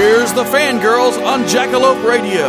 [0.00, 2.48] Here's the fangirls on Jackalope Radio.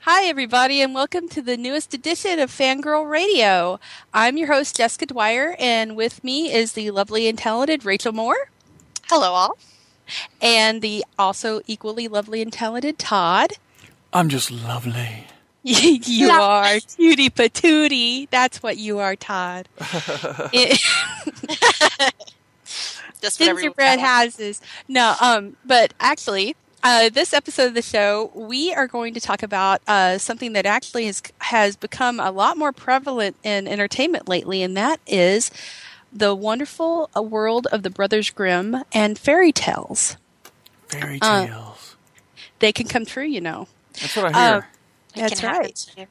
[0.00, 3.78] Hi, everybody, and welcome to the newest edition of Fangirl Radio.
[4.12, 8.50] I'm your host, Jessica Dwyer, and with me is the lovely and talented Rachel Moore.
[9.08, 9.58] Hello, all.
[10.42, 13.52] And the also equally lovely and talented Todd.
[14.12, 15.28] I'm just lovely.
[15.62, 18.28] you are cutie patootie.
[18.30, 19.68] That's what you are, Todd.
[20.52, 20.80] It-
[23.20, 24.08] Just whatever you gingerbread want.
[24.08, 24.60] houses.
[24.88, 29.42] No, um, but actually, uh, this episode of the show, we are going to talk
[29.42, 34.62] about uh, something that actually has has become a lot more prevalent in entertainment lately,
[34.62, 35.50] and that is
[36.12, 40.16] the wonderful uh, world of the Brothers Grimm and fairy tales.
[40.88, 41.96] Fairy Uh, tales.
[42.60, 43.68] They can come true, you know.
[44.00, 44.68] That's what I hear.
[45.16, 46.06] Uh, That's right.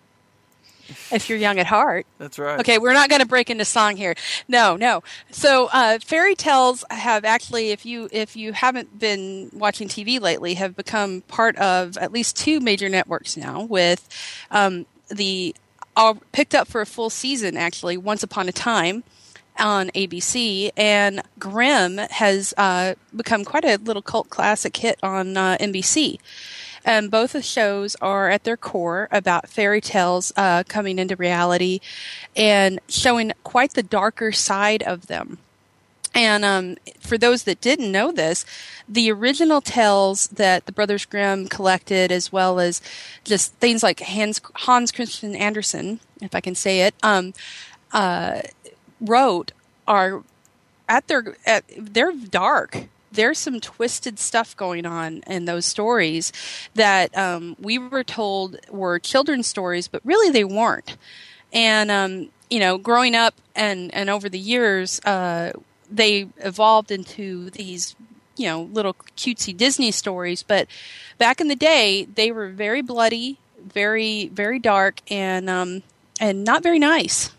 [1.12, 2.06] If you're young at heart.
[2.18, 2.60] That's right.
[2.60, 4.16] Okay, we're not going to break into song here.
[4.48, 5.04] No, no.
[5.32, 10.56] So uh, fairy tales have actually, if you if you haven't been watching TV lately,
[10.56, 13.64] have become part of at least two major networks now.
[13.64, 14.08] With
[14.52, 15.56] um, the
[15.96, 19.04] all picked up for a full season actually, Once Upon a Time
[19.58, 25.58] on ABC, and Grimm has uh, become quite a little cult classic hit on uh,
[25.60, 26.20] NBC.
[26.86, 31.80] And both the shows are at their core about fairy tales uh, coming into reality
[32.36, 35.40] and showing quite the darker side of them.
[36.14, 38.46] And um, for those that didn't know this,
[38.88, 42.82] the original tales that the Brothers Grimm collected, as well as
[43.26, 47.34] just things like Hans, Hans Christian Andersen, if I can say it, um,
[47.92, 48.44] uh,
[49.02, 49.52] wrote,
[49.88, 50.24] are
[50.88, 52.86] at their at, they're dark.
[53.16, 56.32] There's some twisted stuff going on in those stories
[56.76, 60.98] that um, we were told were children's stories, but really they weren't.
[61.54, 65.54] And um, you know, growing up and and over the years, uh,
[65.90, 67.96] they evolved into these
[68.38, 70.44] you know little cutesy Disney stories.
[70.44, 70.68] But
[71.18, 75.84] back in the day, they were very bloody, very very dark, and um,
[76.20, 77.32] and not very nice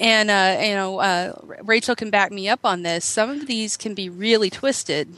[0.00, 3.04] and uh, you know uh, Rachel can back me up on this.
[3.04, 5.14] Some of these can be really twisted.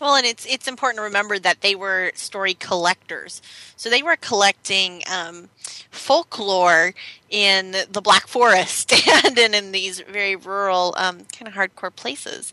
[0.00, 3.40] Well, and it's it's important to remember that they were story collectors,
[3.76, 5.48] so they were collecting um,
[5.90, 6.94] folklore
[7.30, 8.92] in the Black Forest
[9.24, 12.52] and in, in these very rural, um, kind of hardcore places.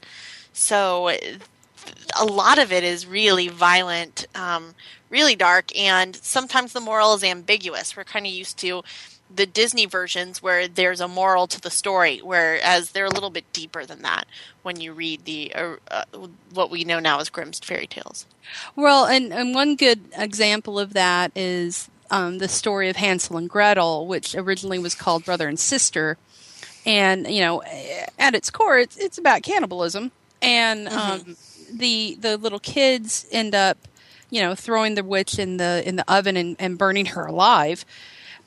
[0.53, 1.09] So
[2.19, 4.75] a lot of it is really violent, um,
[5.09, 7.95] really dark, and sometimes the moral is ambiguous.
[7.95, 8.83] We're kind of used to
[9.33, 13.45] the Disney versions where there's a moral to the story, whereas they're a little bit
[13.53, 14.25] deeper than that
[14.63, 16.03] when you read the uh, uh,
[16.51, 18.25] what we know now as Grimm's fairy tales.
[18.75, 23.47] Well, and, and one good example of that is um, the story of Hansel and
[23.47, 26.17] Gretel, which originally was called Brother and Sister.
[26.85, 27.61] And, you know,
[28.17, 30.11] at its core, it's, it's about cannibalism.
[30.41, 31.35] And um,
[31.71, 33.77] the the little kids end up,
[34.29, 37.85] you know, throwing the witch in the in the oven and, and burning her alive.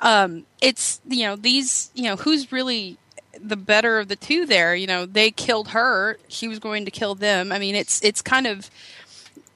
[0.00, 2.98] Um, it's you know these you know who's really
[3.40, 4.74] the better of the two there.
[4.74, 7.52] You know, they killed her; she was going to kill them.
[7.52, 8.70] I mean, it's it's kind of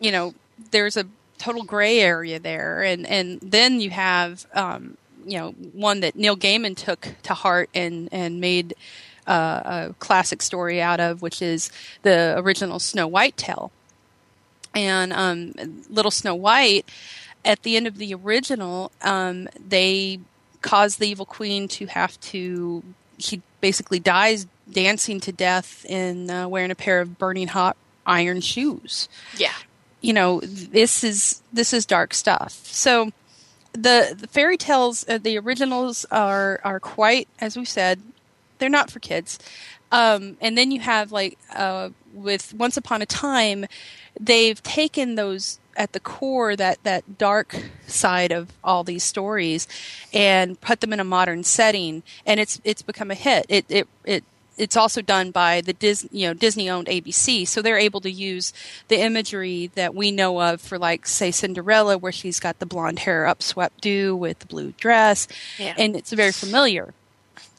[0.00, 0.34] you know
[0.70, 1.06] there's a
[1.38, 6.36] total gray area there and and then you have um you know one that Neil
[6.36, 8.74] Gaiman took to heart and and made
[9.26, 11.70] uh, a classic story out of which is
[12.02, 13.72] the original Snow White tale
[14.76, 15.52] and um
[15.90, 16.88] little Snow White
[17.44, 20.20] at the end of the original um they
[20.62, 22.82] cause the evil queen to have to
[23.18, 28.40] she basically dies dancing to death in uh, wearing a pair of burning hot iron
[28.40, 29.08] shoes.
[29.36, 29.54] Yeah.
[30.00, 32.52] you know this is this is dark stuff.
[32.66, 33.10] So
[33.72, 38.00] the, the fairy tales uh, the originals are are quite as we said
[38.58, 39.38] they're not for kids.
[39.92, 43.66] Um, and then you have like uh, with Once Upon a Time,
[44.20, 47.54] they've taken those at the core that that dark
[47.86, 49.68] side of all these stories
[50.12, 53.44] and put them in a modern setting, and it's it's become a hit.
[53.48, 54.24] It it it
[54.58, 58.10] it's also done by the Disney, you know, Disney owned ABC, so they're able to
[58.10, 58.54] use
[58.88, 63.00] the imagery that we know of for, like, say, Cinderella, where she's got the blonde
[63.00, 65.28] hair upswept do with the blue dress,
[65.58, 65.74] Yeah.
[65.76, 66.94] and it's very familiar.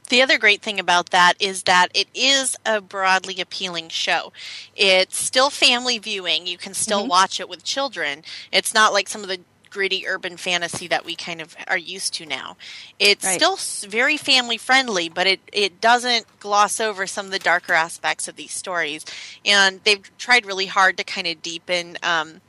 [0.09, 4.31] The other great thing about that is that it is a broadly appealing show.
[4.75, 6.47] It's still family viewing.
[6.47, 7.09] You can still Mhm.
[7.09, 8.23] watch it with children.
[8.51, 12.13] It's not like some of the gritty urban fantasy that we kind of are used
[12.13, 12.55] to now.
[12.99, 13.35] It's Right.
[13.35, 13.57] still
[13.89, 18.37] very family friendly, but it, it doesn't gloss over some of the darker aspects of
[18.37, 19.05] these stories.
[19.45, 22.41] And they've tried really hard to kind of deepen um,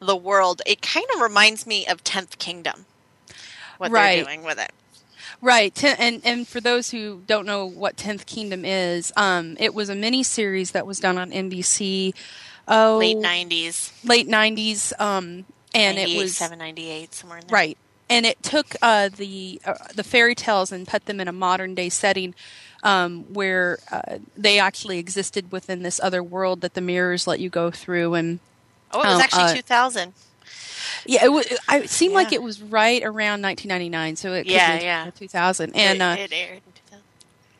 [0.00, 0.62] the world.
[0.64, 2.86] It kind of reminds me of 10th Kingdom,
[3.76, 4.16] what Right.
[4.16, 4.72] they're doing with it.
[5.42, 9.88] Right, and and for those who don't know what Tenth Kingdom is, um, it was
[9.88, 12.14] a mini series that was done on NBC.
[12.68, 13.92] Oh, Late 90s.
[14.04, 15.44] late nineties, um,
[15.74, 17.54] and it 98, was 798, somewhere in there.
[17.54, 17.78] right,
[18.10, 21.74] and it took uh, the uh, the fairy tales and put them in a modern
[21.74, 22.34] day setting.
[22.82, 27.50] Um, where uh, they actually existed within this other world that the mirrors let you
[27.50, 28.38] go through, and
[28.92, 30.12] Oh, it was Um, actually uh, 2000.
[31.08, 35.10] Yeah, it, was, it seemed like it was right around 1999, so it Yeah, yeah.
[35.10, 37.02] 2000, and it, uh, it aired in 2000.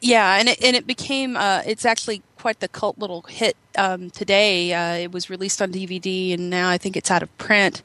[0.00, 4.10] Yeah, and it, and it became uh, it's actually quite the cult little hit um,
[4.10, 4.72] today.
[4.72, 7.82] Uh, it was released on DVD, and now I think it's out of print.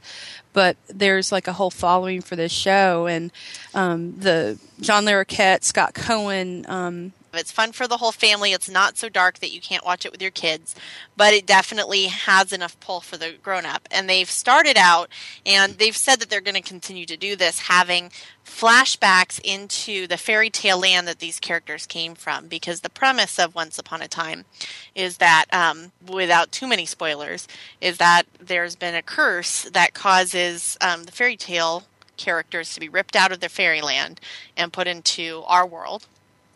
[0.53, 3.31] But there's like a whole following for this show, and
[3.73, 6.65] um, the John Larroquette, Scott Cohen.
[6.67, 8.51] Um, It's fun for the whole family.
[8.51, 10.75] It's not so dark that you can't watch it with your kids,
[11.15, 13.87] but it definitely has enough pull for the grown up.
[13.89, 15.09] And they've started out,
[15.45, 18.11] and they've said that they're going to continue to do this, having
[18.45, 22.47] flashbacks into the fairy tale land that these characters came from.
[22.47, 24.45] Because the premise of Once Upon a Time
[24.93, 27.47] is that, um, without too many spoilers,
[27.79, 31.83] is that there's been a curse that causes um, the fairy tale
[32.17, 34.19] characters to be ripped out of their fairyland
[34.55, 36.07] and put into our world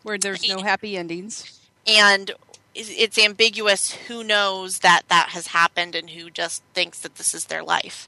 [0.06, 1.58] where there's no happy endings.
[1.86, 2.30] and
[2.74, 7.32] it's- it's ambiguous who knows that that has happened and who just thinks that this
[7.34, 8.06] is their life.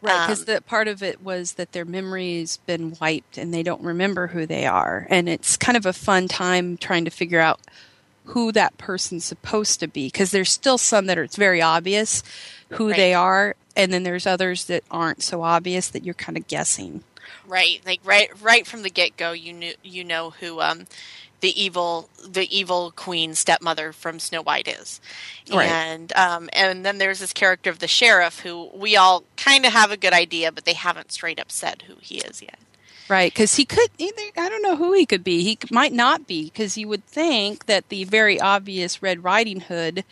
[0.00, 3.62] Right, because Um, the part of it was that their memory's been wiped and they
[3.62, 7.40] don't remember who they are, and it's kind of a fun time trying to figure
[7.40, 7.60] out
[8.26, 10.06] who that person's supposed to be.
[10.06, 12.22] Because there's still some that are it's very obvious
[12.70, 12.96] who Right.
[12.96, 17.02] they are, and then there's others that aren't so obvious that you're kind of guessing.
[17.46, 20.86] Right, like right right from the get go, you knew you know who um,
[21.44, 24.98] the evil the evil queen stepmother from Snow White is,
[25.52, 25.68] Right.
[25.68, 29.74] and um, and then there's this character of the sheriff who we all kind of
[29.74, 32.58] have a good idea, but they haven't straight up said who he is yet.
[33.10, 35.42] Right, because he could either, I don't know who he could be.
[35.42, 40.04] He might not be, because you would think that the very obvious Red Riding Hood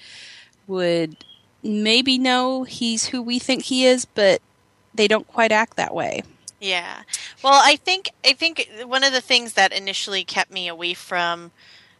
[0.66, 1.16] would
[1.62, 4.42] maybe know he's who we think he is, but
[4.94, 6.22] they don't quite act that way.
[6.62, 7.02] Yeah.
[7.42, 11.50] Well, I think I think one of the things that initially kept me away from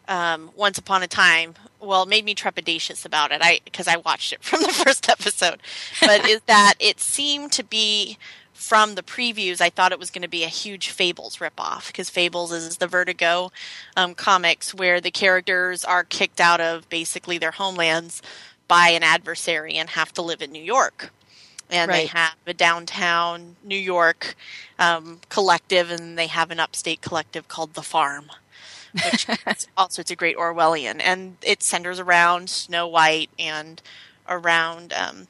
[0.06, 3.40] um, Once Upon a Time, well, made me trepidatious about it.
[3.42, 5.60] I because I watched it from the first episode,
[6.00, 8.18] but is that it seemed to be
[8.52, 9.60] from the previews.
[9.60, 12.86] I thought it was going to be a huge Fables ripoff because Fables is the
[12.86, 13.50] Vertigo
[13.96, 18.22] um, comics where the characters are kicked out of basically their homelands
[18.69, 21.10] by an adversary and have to live in New York
[21.72, 24.34] and they have a downtown New York
[24.79, 28.31] um, collective, and they have an upstate collective called the Farm,
[28.94, 33.81] which is also it's a great Orwellian, and it centers around Snow White and
[34.29, 35.26] around um,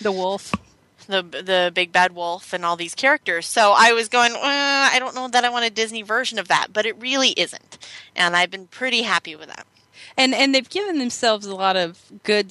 [0.00, 0.52] The wolf.
[1.06, 3.46] the the big bad wolf and all these characters.
[3.46, 6.48] So I was going, uh, I don't know that I want a Disney version of
[6.48, 7.78] that, but it really isn't,
[8.16, 9.66] and I've been pretty happy with that.
[10.16, 12.50] and and they've given themselves a lot of good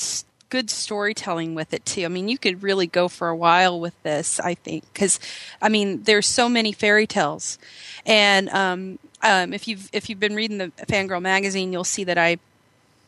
[0.54, 2.06] good storytelling with it too.
[2.06, 4.40] I mean, you could really go for a while with this.
[4.40, 5.20] I think because
[5.60, 7.58] I mean, there's so many fairy tales,
[8.06, 12.20] and um, um, if you've if you've been reading the Fangirl magazine, you'll see that
[12.20, 12.38] I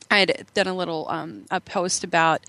[0.09, 2.41] I had done a little um, a post about.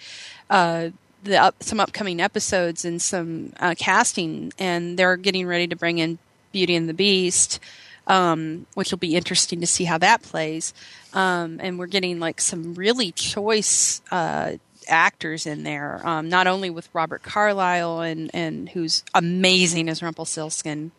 [0.48, 0.90] Uh,
[1.24, 5.98] the up, some upcoming episodes and some uh, casting, and they're getting ready to bring
[5.98, 6.18] in
[6.52, 7.58] Beauty and the Beast,
[8.06, 10.72] um, which will be interesting to see how that plays.
[11.12, 14.52] Um, and we're getting like some really choice uh,
[14.88, 20.93] actors in there, um, not only with Robert Carlyle and and who's amazing as Rumpelstiltskin.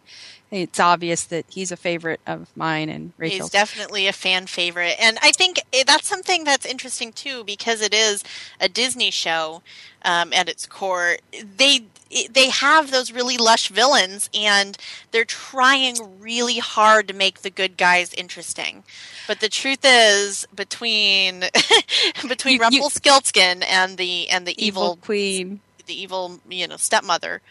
[0.49, 3.45] it's obvious that he's a favorite of mine and Rachel.
[3.45, 7.81] He's definitely a fan favorite, and I think eh, that's something that's interesting too because
[7.81, 8.23] it is
[8.59, 9.61] a Disney show
[10.03, 11.17] um, at its core.
[11.57, 11.85] They
[12.29, 14.77] they have those really lush villains, and
[15.11, 18.83] they're trying really hard to make the good guys interesting.
[19.27, 21.45] But the truth is, between
[22.27, 25.61] between you- Rumpelstiltskin and the and the evil evil queen.
[25.85, 27.41] the evil you know stepmother,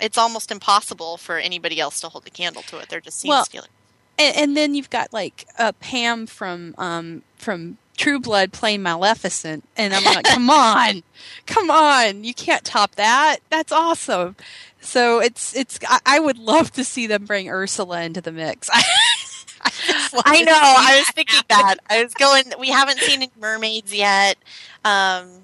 [0.00, 2.88] it's almost impossible for anybody else to hold a candle to it.
[2.88, 3.70] They're just scene Well, stealing.
[4.18, 9.64] And, and then you've got like uh, Pam from um, from True Blood playing Maleficent,
[9.76, 11.02] and I'm like, come on,
[11.46, 13.38] come on, you can't top that.
[13.50, 14.36] That's awesome.
[14.80, 15.78] So it's it's.
[15.88, 18.70] I, I would love to see them bring Ursula into the mix.
[19.62, 20.52] I, I know.
[20.54, 21.76] I was thinking that.
[21.90, 22.52] I was going.
[22.58, 24.36] We haven't seen any mermaids yet,
[24.84, 25.42] um,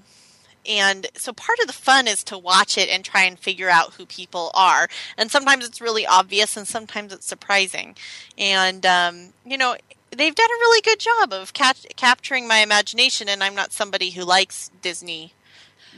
[0.66, 3.94] and so part of the fun is to watch it and try and figure out
[3.94, 4.88] who people are.
[5.18, 7.97] And sometimes it's really obvious, and sometimes it's surprising.
[8.38, 9.76] And um, you know,
[10.16, 13.28] they've done a really good job of capturing my imagination.
[13.28, 15.35] And I'm not somebody who likes Disney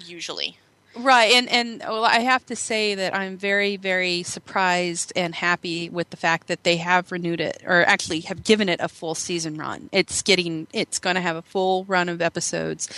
[0.05, 0.59] usually.
[0.97, 5.89] Right, and and well, I have to say that I'm very very surprised and happy
[5.89, 9.17] with the fact that they have renewed it, or actually have given it a full
[9.17, 9.89] season run.
[9.91, 12.89] It's getting it's going to have a full run of episodes,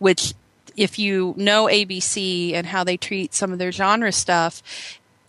[0.00, 0.34] which
[0.76, 4.60] if you know ABC and how they treat some of their genre stuff,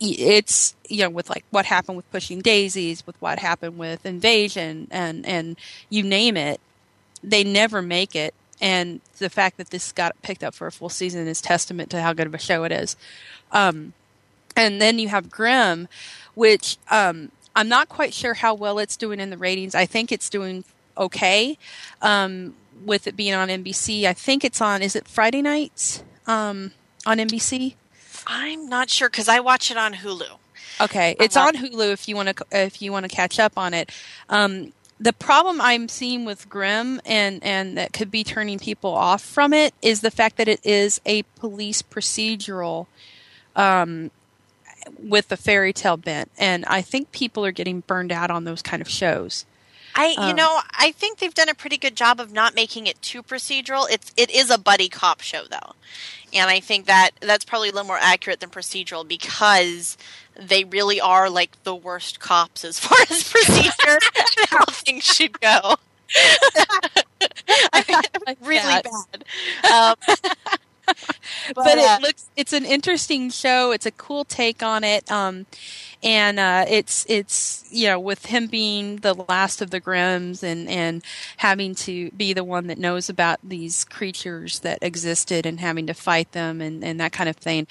[0.00, 4.88] it's you know with like what happened with Pushing Daisies, with what happened with Invasion,
[4.90, 5.56] and and
[5.88, 6.60] you name it,
[7.22, 10.88] they never make it and the fact that this got picked up for a full
[10.88, 12.96] season is testament to how good of a show it is.
[13.52, 13.92] Um,
[14.56, 15.88] and then you have Grimm,
[16.34, 19.74] which um, I'm not quite sure how well it's doing in the ratings.
[19.74, 20.64] I think it's doing
[20.96, 21.58] okay
[22.00, 24.04] um, with it being on NBC.
[24.04, 24.82] I think it's on.
[24.82, 26.72] Is it Friday nights um,
[27.04, 27.74] on NBC?
[28.26, 30.38] I'm not sure because I watch it on Hulu.
[30.80, 33.72] Okay, it's on Hulu if you want to if you want to catch up on
[33.72, 33.90] it.
[34.28, 39.22] Um, the problem I'm seeing with Grimm and and that could be turning people off
[39.22, 42.86] from it is the fact that it is a police procedural
[43.54, 44.10] um,
[45.02, 48.62] with the fairy tale bent, and I think people are getting burned out on those
[48.62, 49.46] kind of shows.
[49.96, 52.86] I, you Um, know, I think they've done a pretty good job of not making
[52.86, 53.88] it too procedural.
[53.90, 55.74] It's it is a buddy cop show though,
[56.32, 59.96] and I think that that's probably a little more accurate than procedural because
[60.38, 64.00] they really are like the worst cops as far as procedure
[64.38, 65.76] and how things should go.
[67.72, 68.02] I mean,
[68.40, 68.84] really that.
[68.84, 69.24] bad.
[69.72, 69.96] Um,
[71.54, 73.72] but uh, it looks it's an interesting show.
[73.72, 75.10] It's a cool take on it.
[75.10, 75.46] Um
[76.02, 80.68] and uh it's it's you know with him being the last of the Grimms and
[80.68, 81.02] and
[81.38, 85.94] having to be the one that knows about these creatures that existed and having to
[85.94, 87.66] fight them and and that kind of thing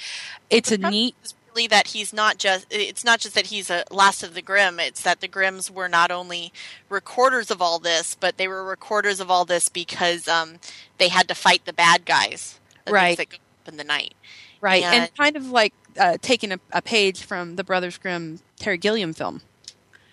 [0.50, 1.15] it's a neat
[1.69, 5.01] that he's not just it's not just that he's a last of the grimm it's
[5.01, 6.51] that the grimms were not only
[6.89, 10.55] recorders of all this but they were recorders of all this because um,
[10.98, 12.60] they had to fight the bad guys
[12.94, 13.18] Right.
[13.18, 14.13] that go up in the night
[14.62, 18.39] right and and- kind of like uh taking a, a page from the brothers grimm
[18.58, 19.42] terry gilliam film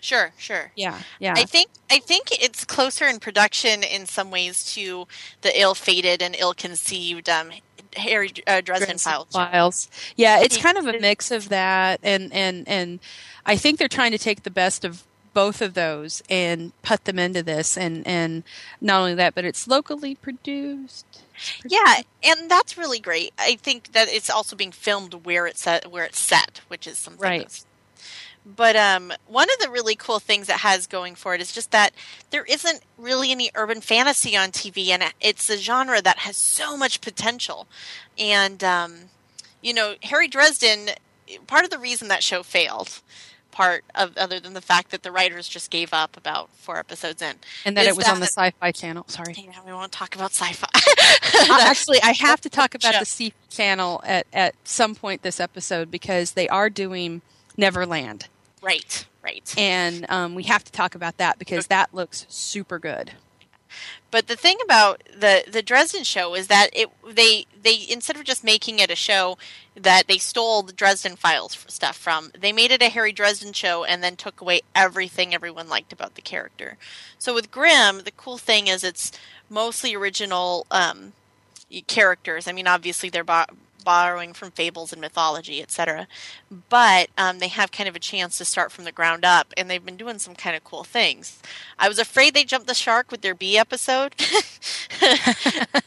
[0.01, 4.73] sure sure yeah yeah I think I think it's closer in production in some ways
[4.75, 5.07] to
[5.43, 7.51] the ill-fated and ill-conceived um,
[7.97, 9.29] Harry uh, Dresden, Dresden Files.
[9.31, 9.91] Files.
[10.17, 13.01] Yeah, it's kind of a mix of that, and and and
[13.45, 17.19] I think they're trying to take the best of both of those and put them
[17.19, 18.43] into this, and and
[18.81, 21.23] not only that, but it's locally produced.
[21.67, 23.33] Yeah, and that's really great.
[23.39, 26.99] I think that it's also being filmed where it's set, where it's set, which is
[26.99, 27.23] something.
[27.23, 27.65] Right.
[28.45, 31.71] But um, one of the really cool things it has going for it is just
[31.71, 31.93] that
[32.31, 36.77] there isn't really any urban fantasy on TV, and it's a genre that has so
[36.77, 37.69] much potential.
[38.19, 38.95] And um,
[39.61, 40.91] you know, Harry Dresden.
[41.47, 43.01] Part of the reason that show failed,
[43.53, 47.23] part of other than the fact that the writers just gave up about four episodes
[47.23, 49.05] in, And that is it was on the Sci-Fi Channel.
[49.07, 49.35] Sorry.
[49.37, 50.69] Yeah, we won't talk about sci-fi.
[51.51, 55.39] Uh, Actually, I have to talk about the C Channel at at some point this
[55.39, 57.23] episode because they are doing
[57.57, 58.29] Neverland,
[58.63, 59.55] right, right.
[59.59, 63.13] and um, we have to talk about that because that looks super good.
[64.11, 68.25] But the thing about the the Dresden show is that it they they instead of
[68.25, 69.39] just making it a show
[69.75, 73.85] that they stole the Dresden Files stuff from, they made it a Harry Dresden show
[73.85, 76.77] and then took away everything everyone liked about the character.
[77.19, 79.13] So with Grimm, the cool thing is it's
[79.49, 81.15] mostly original um,
[81.87, 82.47] characters.
[82.47, 83.47] I mean, obviously they're bo-
[83.83, 86.07] borrowing from fables and mythology, etc.
[86.69, 89.69] But um, they have kind of a chance to start from the ground up, and
[89.69, 91.41] they've been doing some kind of cool things.
[91.79, 94.15] I was afraid they jumped the shark with their bee episode,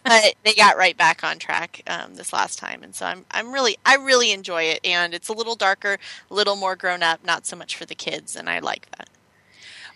[0.03, 3.53] but they got right back on track um, this last time, and so I'm I'm
[3.53, 5.97] really I really enjoy it, and it's a little darker,
[6.29, 9.09] a little more grown up, not so much for the kids, and I like that.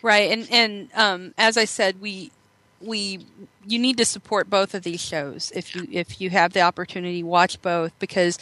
[0.01, 2.31] Right, and and um, as I said, we
[2.81, 3.25] we
[3.67, 7.21] you need to support both of these shows if you if you have the opportunity
[7.23, 8.37] watch both because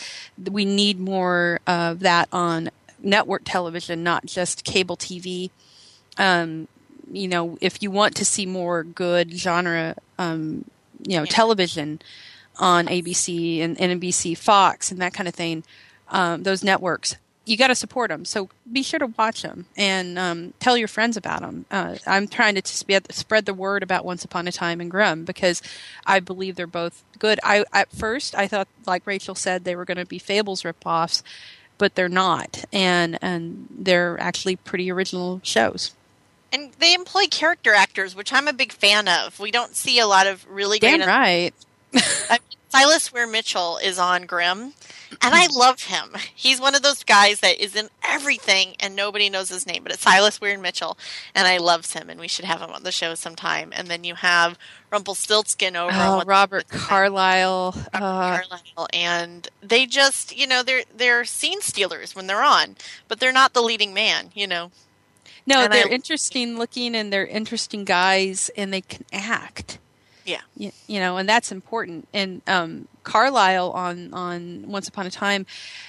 [0.51, 2.70] we need more of that on
[3.01, 5.50] network television not just cable tv
[6.17, 6.67] um,
[7.12, 10.65] you know if you want to see more good genre um,
[11.08, 11.29] you know Yeah.
[11.29, 12.00] television
[12.60, 15.63] on abc and nbc fox and that kind of thing
[16.10, 17.15] um, those networks
[17.48, 18.25] you got to support them.
[18.25, 21.66] So be sure to watch them and um, tell your friends about them.
[21.72, 25.24] Uh, I'm trying to spread, spread the word about Once Upon a Time in Grimm
[25.24, 25.62] because
[26.06, 27.39] I believe they're both good.
[27.44, 31.24] I at first I thought, like Rachel said, they were going to be Fables ripoffs,
[31.77, 35.96] but they're not, and and they're actually pretty original shows.
[36.51, 39.39] And they employ character actors, which I'm a big fan of.
[39.39, 41.08] We don't see a lot of really Damn great.
[41.08, 41.54] right.
[42.30, 44.74] I mean, Silas Weir Mitchell is on Grimm,
[45.22, 46.12] and I love him.
[46.36, 49.91] He's one of those guys that is in everything, and nobody knows his name, but
[49.91, 50.98] it's Silas Weir Mitchell,
[51.34, 53.72] and I loves him, and we should have him on the show sometime.
[53.75, 54.60] And then you have
[54.91, 55.91] Rumpelstiltskin over.
[55.93, 56.88] Oh, Robert Up with Time.
[56.88, 57.72] Carlyle.
[57.93, 62.75] Robert Uh, Carlyle, and they just, you know, they're they're scene stealers when they're on,
[63.07, 64.72] but they're not the leading man, you know.
[65.48, 69.79] no, and they're I- interesting looking and they're interesting guys, and they can act.
[70.27, 70.41] Yeah.
[70.57, 72.07] you, you know, and that's important.
[72.13, 75.46] And um, Carlyle on on Once Upon a Time,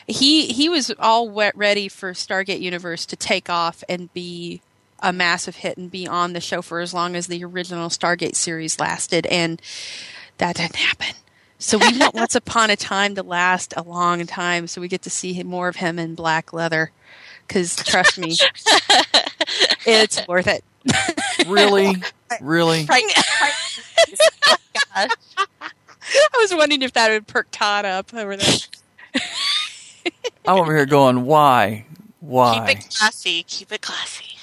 [0.07, 4.62] he he was all wet ready for Stargate Universe to take off and be
[5.00, 8.37] a massive hit and be on the show for as long as the original Stargate
[8.37, 9.61] series lasted, and
[10.38, 11.16] that didn't happen.
[11.59, 15.02] So we want Once Upon a Time to last a long time, so we get
[15.02, 16.92] to see more of him in black leather.
[17.47, 18.37] Because trust me,
[19.87, 20.64] it's worth it.
[21.47, 21.95] Really?
[22.43, 22.85] Really?
[22.85, 23.02] Right.
[24.95, 25.09] I
[26.37, 28.55] was wondering if that would perk Todd up over there.
[30.47, 31.87] I'm over here going, why?
[32.21, 32.67] Why?
[32.67, 33.43] Keep it classy.
[33.45, 34.37] Keep it classy.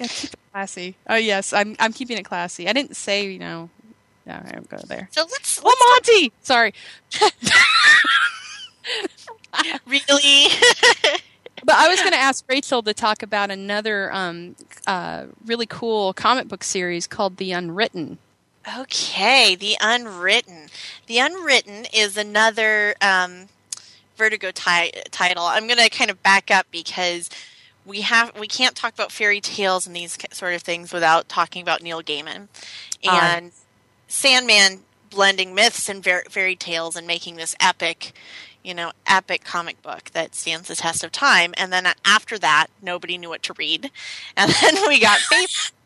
[0.00, 0.96] Yeah, keep it classy.
[1.06, 2.66] Oh yes, I'm I'm keeping it classy.
[2.66, 3.68] I didn't say you know.
[4.24, 5.08] No, I don't go there.
[5.12, 6.32] So let's, Oh, let's Monty!
[6.42, 6.72] Sorry,
[9.86, 10.46] really.
[11.64, 16.12] But I was going to ask Rachel to talk about another um, uh, really cool
[16.12, 18.18] comic book series called The Unwritten.
[18.78, 20.68] Okay, The Unwritten.
[21.06, 23.48] The Unwritten is another um,
[24.16, 25.44] Vertigo ti- title.
[25.44, 27.30] I'm going to kind of back up because
[27.86, 31.62] we have we can't talk about fairy tales and these sort of things without talking
[31.62, 32.48] about Neil Gaiman
[33.02, 33.52] and
[34.08, 34.80] Sandman
[35.10, 38.12] blending myths and ver- fairy tales and making this epic,
[38.62, 41.54] you know, epic comic book that stands the test of time.
[41.56, 43.90] And then after that, nobody knew what to read,
[44.36, 45.72] and then we got Fables.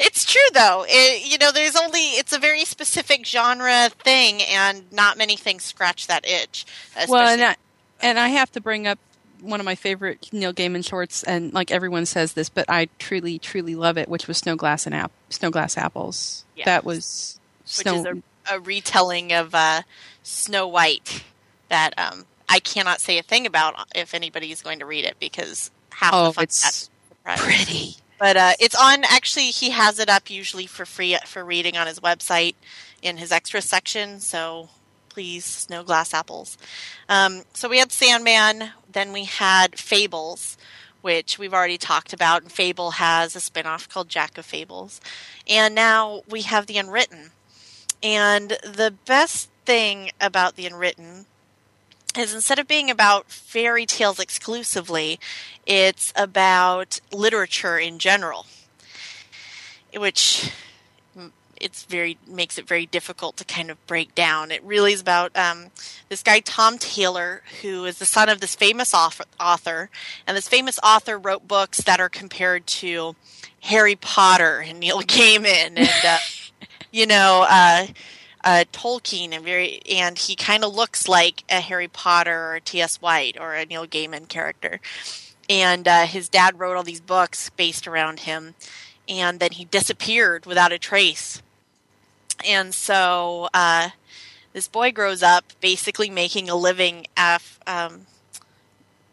[0.00, 0.84] It's true though.
[0.88, 5.62] It, you know, there's only it's a very specific genre thing, and not many things
[5.62, 6.66] scratch that itch.
[7.08, 7.56] Well, and I,
[8.02, 8.98] and I have to bring up
[9.40, 13.38] one of my favorite Neil Gaiman shorts, and like everyone says this, but I truly,
[13.38, 16.44] truly love it, which was Snow Glass and App- Snow Glass Apples.
[16.56, 16.64] Yes.
[16.64, 17.38] That was
[17.78, 19.82] which is a, a retelling of uh,
[20.22, 21.22] Snow White
[21.68, 25.16] that um, I cannot say a thing about if anybody is going to read it
[25.18, 26.90] because half Oh, the it's that's
[27.24, 27.96] pretty.
[28.18, 29.04] But uh, it's on.
[29.04, 32.54] Actually, he has it up usually for free for reading on his website
[33.02, 34.18] in his extra section.
[34.20, 34.70] So
[35.08, 36.58] please, Snow Glass Apples.
[37.08, 38.70] Um, so we had Sandman.
[38.90, 40.56] Then we had Fables,
[41.00, 42.42] which we've already talked about.
[42.42, 45.00] And Fable has a spinoff called Jack of Fables,
[45.46, 47.30] and now we have the Unwritten.
[48.02, 51.26] And the best thing about the Unwritten
[52.18, 55.18] is instead of being about fairy tales exclusively,
[55.66, 58.46] it's about literature in general,
[59.96, 60.50] which
[61.60, 64.50] it's very makes it very difficult to kind of break down.
[64.50, 65.66] It really is about um,
[66.08, 69.90] this guy Tom Taylor, who is the son of this famous author, author,
[70.26, 73.16] and this famous author wrote books that are compared to
[73.60, 76.18] Harry Potter and Neil Gaiman and uh,
[76.92, 77.46] you know.
[77.48, 77.86] Uh,
[78.48, 82.96] uh, Tolkien and very and he kind of looks like a Harry Potter or T.S.
[82.96, 84.80] White or a Neil Gaiman character.
[85.50, 88.54] And uh, his dad wrote all these books based around him,
[89.06, 91.42] and then he disappeared without a trace.
[92.46, 93.90] And so uh,
[94.54, 98.06] this boy grows up basically making a living af, um,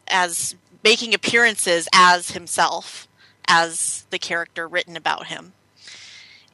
[0.08, 3.06] as making appearances as himself,
[3.50, 5.52] as the character written about him.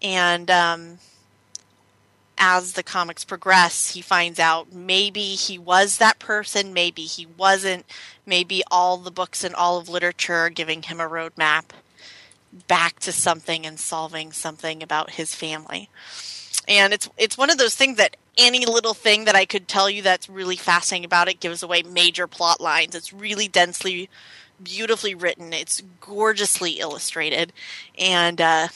[0.01, 0.97] And um,
[2.43, 7.85] as the comics progress, he finds out maybe he was that person, maybe he wasn't,
[8.25, 11.65] maybe all the books and all of literature are giving him a roadmap
[12.67, 15.87] back to something and solving something about his family.
[16.67, 19.87] And it's it's one of those things that any little thing that I could tell
[19.87, 22.95] you that's really fascinating about it gives away major plot lines.
[22.95, 24.09] It's really densely,
[24.61, 25.53] beautifully written.
[25.53, 27.53] It's gorgeously illustrated,
[27.99, 28.67] and uh,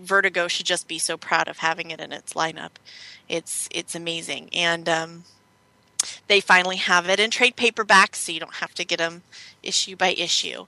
[0.00, 2.72] Vertigo should just be so proud of having it in its lineup.
[3.28, 5.24] It's it's amazing, and um,
[6.28, 9.22] they finally have it in trade paperbacks, so you don't have to get them
[9.62, 10.66] issue by issue.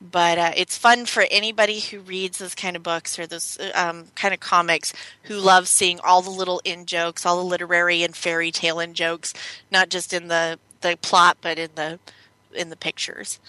[0.00, 4.06] But uh, it's fun for anybody who reads those kind of books or those um,
[4.16, 4.92] kind of comics
[5.24, 8.94] who love seeing all the little in jokes, all the literary and fairy tale in
[8.94, 9.32] jokes,
[9.70, 11.98] not just in the, the plot, but in the
[12.54, 13.40] in the pictures.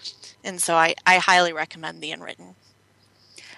[0.43, 2.55] And so I, I highly recommend the Unwritten.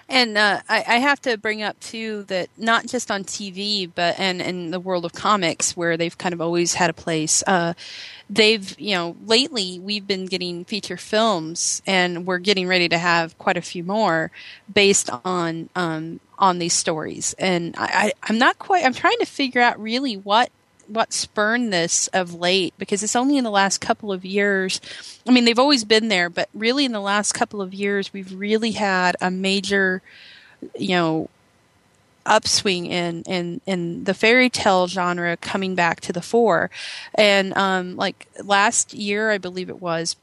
[0.08, 4.18] And uh, I, I, have to bring up too that not just on TV, but
[4.18, 7.44] and in the world of comics, where they've kind of always had a place.
[7.46, 7.74] Uh,
[8.30, 13.36] they've you know lately we've been getting feature films, and we're getting ready to have
[13.36, 14.30] quite a few more
[14.72, 17.34] based on um, on these stories.
[17.38, 18.86] And I, I, I'm not quite.
[18.86, 20.50] I'm trying to figure out really what
[20.88, 24.80] what spurned this of late because it's only in the last couple of years.
[25.26, 28.32] I mean, they've always been there, but really in the last couple of years, we've
[28.32, 30.02] really had a major,
[30.76, 31.28] you know,
[32.28, 36.70] upswing in in in the fairy tale genre coming back to the fore.
[37.14, 40.16] And um, like last year, I believe it was.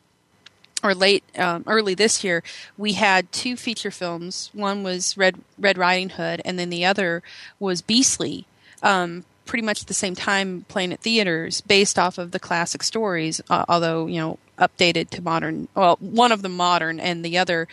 [0.84, 2.44] Or late, um, early this year,
[2.78, 4.52] we had two feature films.
[4.54, 7.24] One was Red Red Riding Hood, and then the other
[7.60, 8.46] was Beastly,
[8.84, 13.42] um, pretty much the same time playing at theaters based off of the classic stories,
[13.50, 15.68] uh, although, you know, updated to modern.
[15.76, 17.68] Well, one of them modern and the other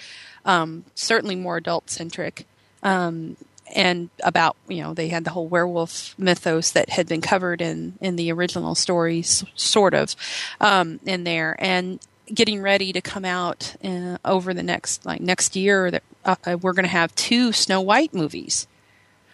[0.44, 2.46] um, certainly more adult centric.
[2.82, 3.37] Um,
[3.74, 7.94] and about, you know, they had the whole werewolf mythos that had been covered in,
[8.00, 10.14] in the original stories, sort of,
[10.61, 11.56] um, in there.
[11.58, 16.58] And getting ready to come out uh, over the next, like next year, that uh,
[16.61, 18.66] we're going to have two Snow White movies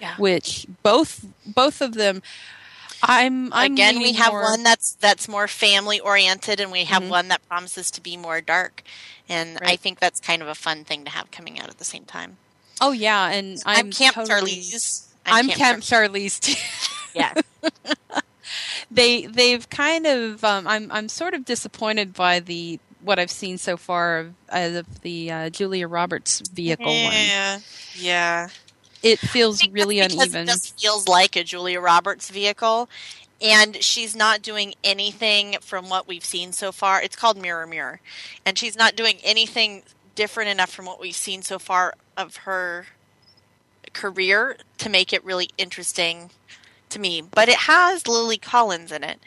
[0.00, 0.14] yeah.
[0.16, 2.22] which both both of them
[3.02, 7.02] I'm, I'm again we have more, one that's that's more family oriented and we have
[7.04, 7.08] Mhm.
[7.10, 8.82] one that promises to be more dark
[9.28, 11.84] and I think that's kind of a fun thing to have coming out at the
[11.84, 12.38] same time.
[12.80, 15.06] oh yeah and I'm, I'm, Camp totally, Charlize.
[15.26, 16.54] I'm, Camp Charlize too.
[17.14, 17.34] Yeah.
[18.90, 23.58] they they've kind of um, I'm I'm sort of disappointed by the what I've seen
[23.58, 27.12] so far of, of the uh, Julia Roberts vehicle one.
[27.12, 27.58] Yeah.
[27.94, 28.48] Yeah.
[29.02, 30.42] It feels really uneven.
[30.42, 32.88] It just feels like a Julia Roberts vehicle,
[33.40, 37.00] and she's not doing anything from what we've seen so far.
[37.00, 38.00] It's called Mirror Mirror,
[38.44, 39.82] and she's not doing anything
[40.14, 42.86] different enough from what we've seen so far of her
[43.92, 46.30] career to make it really interesting
[46.88, 47.22] to me.
[47.22, 49.20] But it has Lily Collins in it.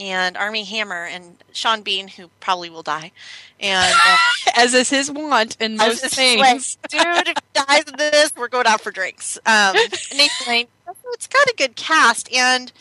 [0.00, 3.12] And Armie Hammer and Sean Bean, who probably will die,
[3.60, 4.16] and uh,
[4.56, 6.40] As is his want in most things.
[6.40, 9.38] like, dude, if dies in this, we're going out for drinks.
[9.46, 10.66] Um, Nathan Lane,
[11.12, 12.72] it's got a good cast, and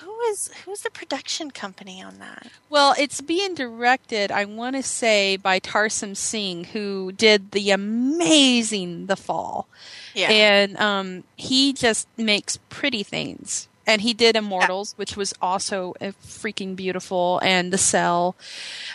[0.00, 2.48] who is who's the production company on that?
[2.68, 9.06] Well, it's being directed, I want to say, by Tarsem Singh, who did the amazing
[9.06, 9.68] The Fall.
[10.14, 13.68] Yeah, And um, he just makes pretty things.
[13.86, 18.36] And he did Immortals, which was also freaking beautiful, and The Cell.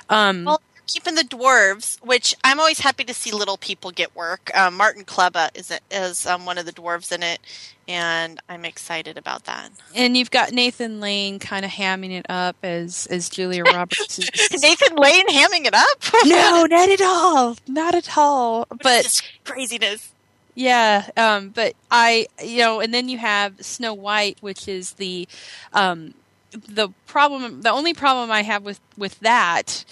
[0.10, 4.50] Um, well, keeping the dwarves, which I'm always happy to see little people get work.
[4.58, 7.40] Um, Martin Klebba is is um, one of the dwarves in it,
[7.88, 9.70] and I'm excited about that.
[9.94, 14.20] and you've got Nathan Lane kind of hamming it up as, as Julia Roberts.
[14.54, 16.04] Nathan Lane hamming it up.
[16.26, 17.58] no, not at all.
[17.68, 18.60] Not at all.
[18.70, 20.14] What But craziness.
[20.58, 25.28] Yeah, um, but I, you know, and then you have Snow White, which is the,
[25.72, 26.16] um,
[26.52, 27.62] the problem.
[27.62, 29.86] The only problem I have with with that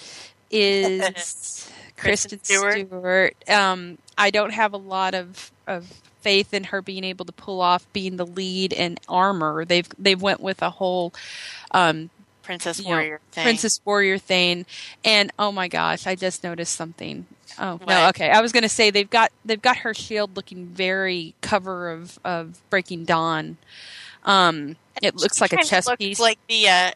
[0.49, 2.87] is Kristen Stewart.
[2.87, 3.35] Stewart.
[3.47, 5.85] Um, I don't have a lot of of
[6.21, 9.65] faith in her being able to pull off being the lead in Armor.
[9.65, 11.13] They've they've went with a whole.
[11.69, 12.09] Um,
[12.41, 13.43] Princess you know, Warrior thing.
[13.43, 14.65] Princess Warrior thing,
[15.03, 17.27] and oh my gosh, I just noticed something.
[17.59, 18.29] Oh no, okay.
[18.29, 22.19] I was going to say they've got they've got her shield looking very cover of
[22.23, 23.57] of Breaking Dawn.
[24.23, 26.19] Um, it looks like a chess looks piece.
[26.19, 26.91] Like the uh,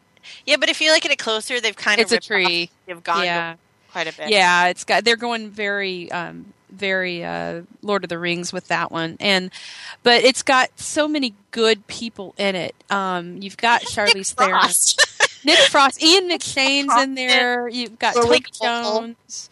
[0.46, 2.70] yeah, but if you look at it closer, they've kind it's of a tree.
[2.86, 3.56] They've gone Yeah,
[3.92, 4.30] quite a bit.
[4.30, 4.68] yeah.
[4.68, 9.18] It's got they're going very um very uh Lord of the Rings with that one,
[9.20, 9.52] and
[10.04, 12.76] but it's got so many good people in it.
[12.90, 14.70] Um, you've got Charlize Theron.
[15.46, 17.68] Nick Frost, Ian McShane's in there.
[17.70, 19.50] You've got Lily Jones,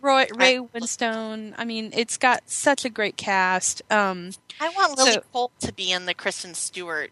[0.00, 1.54] Roy, Ray Winstone.
[1.56, 3.82] I mean, it's got such a great cast.
[3.90, 7.10] Um, I want Lily So- Cole to be in the Kristen Stewart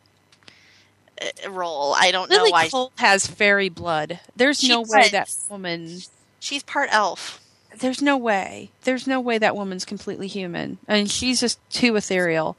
[1.20, 1.94] uh, role.
[1.94, 2.60] I don't Lily know why.
[2.62, 4.20] Lily Cole has fairy blood.
[4.36, 5.98] There's She no way that woman.
[6.40, 7.40] She's part elf.
[7.78, 8.70] There's no way.
[8.84, 10.78] There's no way that woman's completely human.
[10.88, 12.56] I mean, she's just too ethereal.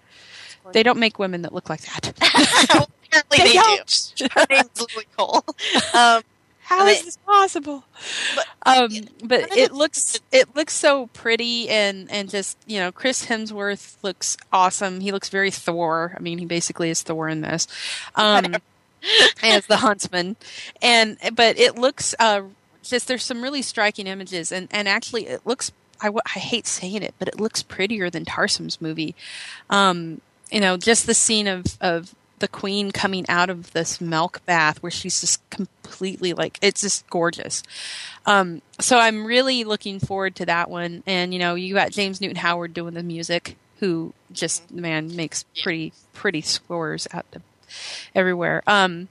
[0.72, 2.10] They don't make women that look like that.
[2.18, 2.88] Apparently
[3.32, 4.28] They they, do.
[4.36, 5.44] Her name's Lily Cole.
[5.96, 6.22] Um,
[6.70, 7.84] How is this possible?
[8.36, 8.90] But- um,
[9.24, 14.38] but it looks it looks so pretty and and just you know Chris Hemsworth looks
[14.54, 15.00] awesome.
[15.00, 16.14] He looks very Thor.
[16.16, 17.68] I mean, he basically is Thor in this,
[18.16, 18.56] um,
[19.44, 20.36] as the huntsman.
[20.82, 22.42] And but it looks uh,
[22.84, 25.72] just there's some really striking images and and actually it looks.
[26.02, 29.16] I hate saying it, but it looks prettier than Tarsem's movie.
[29.70, 34.42] Um, you know, just the scene of of the queen coming out of this milk
[34.46, 37.64] bath where she's just completely like it's just gorgeous.
[38.26, 41.04] Um, so I'm really looking forward to that one.
[41.06, 45.44] And you know, you got James Newton Howard doing the music, who just man makes
[45.62, 47.42] pretty pretty scores out to
[48.16, 48.64] everywhere.
[48.68, 49.08] Um,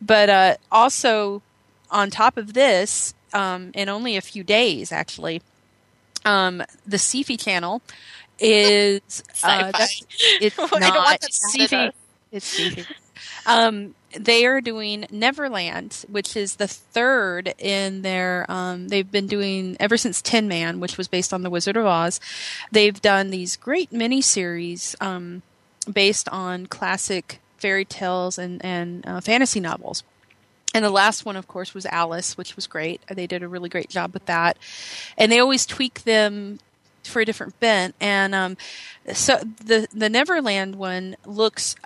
[0.00, 1.42] but uh, also
[1.90, 5.42] on top of this, um, in only a few days, actually,
[6.24, 7.82] um, the Sci-Fi channel
[8.38, 9.72] is uh,
[10.40, 11.92] it's I not don't want that it's Sci-Fi.
[12.32, 12.60] It's.
[13.46, 18.44] Um, they are doing Neverland, which is the third in their.
[18.48, 21.86] Um, they've been doing ever since Tin Man, which was based on The Wizard of
[21.86, 22.20] Oz.
[22.72, 25.42] They've done these great miniseries um,
[25.90, 30.02] based on classic fairy tales and and uh, fantasy novels.
[30.74, 33.00] And the last one, of course, was Alice, which was great.
[33.08, 34.58] They did a really great job with that.
[35.16, 36.58] And they always tweak them
[37.02, 37.94] for a different bent.
[38.00, 38.56] And um,
[39.12, 41.76] so the the Neverland one looks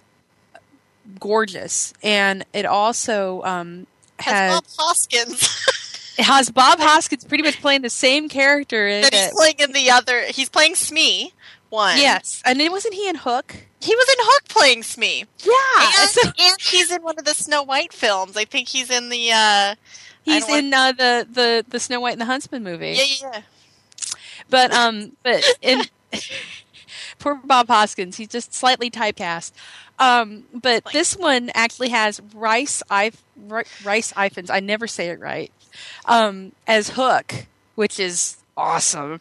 [1.18, 3.86] gorgeous, and it also um,
[4.18, 5.42] Has has Bob Hoskins
[6.18, 9.32] it has Bob Hoskins pretty much playing the same character in that he's it.
[9.34, 10.22] playing in the other.
[10.28, 11.32] He's playing Smee.
[11.70, 11.96] One.
[11.98, 13.54] Yes, and it wasn't he in Hook?
[13.80, 15.24] He was in Hook playing Smee.
[15.38, 15.52] Yeah,
[16.00, 18.36] And, so and he's in one of the Snow White films.
[18.36, 19.30] I think he's in the.
[19.32, 19.74] Uh,
[20.22, 22.88] he's don't want- in uh, the the the Snow White and the Huntsman movie.
[22.96, 23.40] yeah, yeah, yeah.
[24.50, 25.82] But um, but in
[27.20, 29.52] poor Bob Hoskins, he's just slightly typecast.
[29.98, 34.50] Um, but this one actually has Rice I Rice Ifans.
[34.50, 35.52] I never say it right.
[36.06, 39.20] Um, as Hook, which is awesome.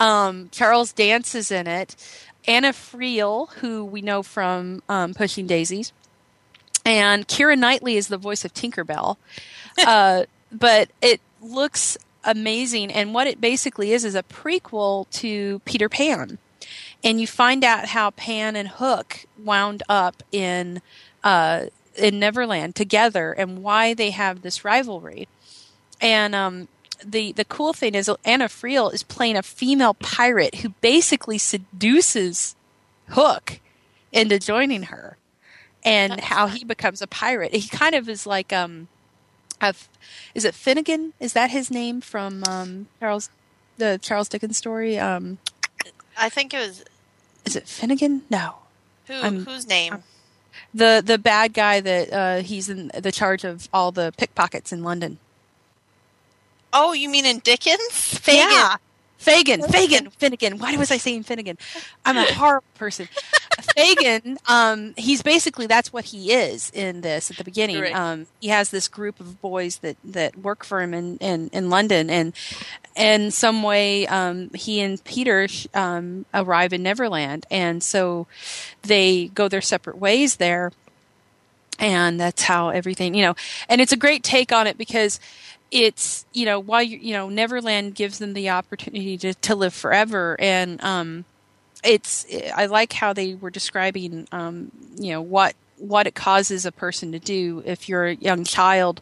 [0.00, 1.96] Um, Charles Dance is in it.
[2.46, 5.92] Anna Friel, who we know from um, Pushing Daisies,
[6.84, 9.16] and Keira Knightley is the voice of Tinkerbell.
[9.86, 15.88] uh, but it looks amazing, and what it basically is is a prequel to Peter
[15.88, 16.38] Pan,
[17.04, 20.80] and you find out how Pan and Hook wound up in
[21.24, 25.28] uh, in Neverland together, and why they have this rivalry.
[26.00, 26.68] And um,
[27.04, 32.54] the the cool thing is Anna Friel is playing a female pirate who basically seduces
[33.08, 33.60] Hook
[34.12, 35.16] into joining her,
[35.84, 37.54] and That's how he becomes a pirate.
[37.54, 38.88] He kind of is like um,
[39.60, 39.74] a,
[40.34, 41.12] is it Finnegan?
[41.20, 43.30] Is that his name from um, Charles
[43.78, 44.98] the Charles Dickens story?
[44.98, 45.38] Um,
[46.16, 46.84] I think it was
[47.44, 48.22] is it Finnegan?
[48.30, 48.56] No,
[49.06, 49.14] who?
[49.14, 50.02] I'm- whose name?
[50.74, 54.82] the the bad guy that uh, he's in the charge of all the pickpockets in
[54.82, 55.18] London.
[56.72, 57.90] oh, you mean in Dickens?
[57.90, 58.50] Fagin.
[58.50, 58.76] Yeah.
[59.22, 60.58] Fagin, Fagin, Finnegan.
[60.58, 61.56] Why was I saying Finnegan?
[62.04, 63.08] I'm a horrible person.
[63.76, 67.80] Fagin, um, he's basically that's what he is in this at the beginning.
[67.80, 67.94] Right.
[67.94, 71.70] Um, he has this group of boys that, that work for him in, in, in
[71.70, 72.32] London, and
[72.96, 78.26] in some way, um, he and Peter um, arrive in Neverland, and so
[78.82, 80.72] they go their separate ways there
[81.78, 83.34] and that's how everything you know
[83.66, 85.18] and it's a great take on it because
[85.72, 89.74] it's you know while you you know neverland gives them the opportunity to, to live
[89.74, 90.36] forever.
[90.38, 91.24] And um
[91.82, 96.70] it's i like how they were describing um you know what what it causes a
[96.70, 97.62] person to do.
[97.64, 99.00] If you're a young child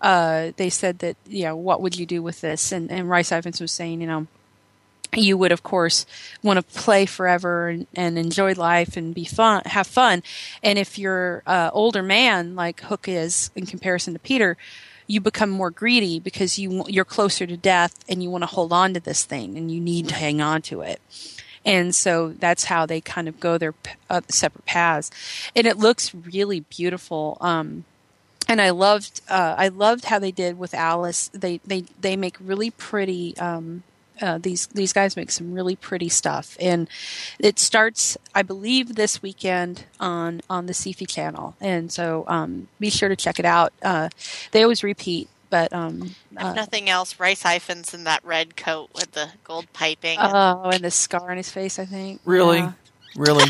[0.00, 2.70] uh they said that you know what would you do with this?
[2.70, 4.28] And and rice Ifans was saying you know
[5.12, 6.06] you would of course
[6.42, 10.22] want to play forever and, and enjoy life and be fun have fun.
[10.62, 14.56] And if you're uh, older man like hook is in comparison to peter
[15.06, 18.72] you become more greedy because you you're closer to death and you want to hold
[18.72, 21.00] on to this thing and you need to hang on to it
[21.64, 23.74] and so that's how they kind of go their
[24.10, 25.10] uh, separate paths
[25.54, 27.84] and it looks really beautiful um,
[28.48, 31.28] and I loved uh, I loved how they did with Alice.
[31.34, 33.36] They they they make really pretty.
[33.38, 33.82] Um,
[34.20, 36.88] uh, these these guys make some really pretty stuff, and
[37.38, 42.90] it starts I believe this weekend on on the Sci-Fi channel, and so um, be
[42.90, 43.72] sure to check it out.
[43.82, 44.08] Uh,
[44.52, 48.90] they always repeat, but um, If uh, nothing else, Rice Ifans in that red coat
[48.94, 50.18] with the gold piping.
[50.20, 52.20] oh, and the scar on his face, I think.
[52.24, 52.58] Really?
[52.58, 52.72] Yeah.
[53.16, 53.44] Really?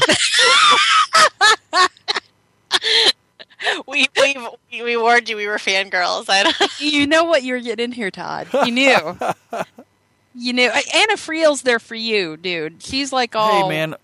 [3.86, 4.36] we, we
[4.70, 5.36] we we warned you.
[5.36, 6.26] We were fangirls.
[6.28, 6.80] I don't.
[6.80, 8.48] you know what you're getting in here, Todd.
[8.64, 9.18] You knew.
[10.36, 10.70] you knew.
[10.94, 12.82] Anna Friel's there for you, dude.
[12.82, 13.62] She's like all.
[13.64, 13.94] Hey, man.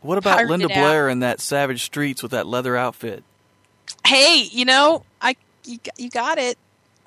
[0.00, 0.80] What about Pirated Linda out.
[0.80, 3.24] Blair in that Savage Streets with that leather outfit?
[4.06, 6.58] Hey, you know, I you, got- you got it.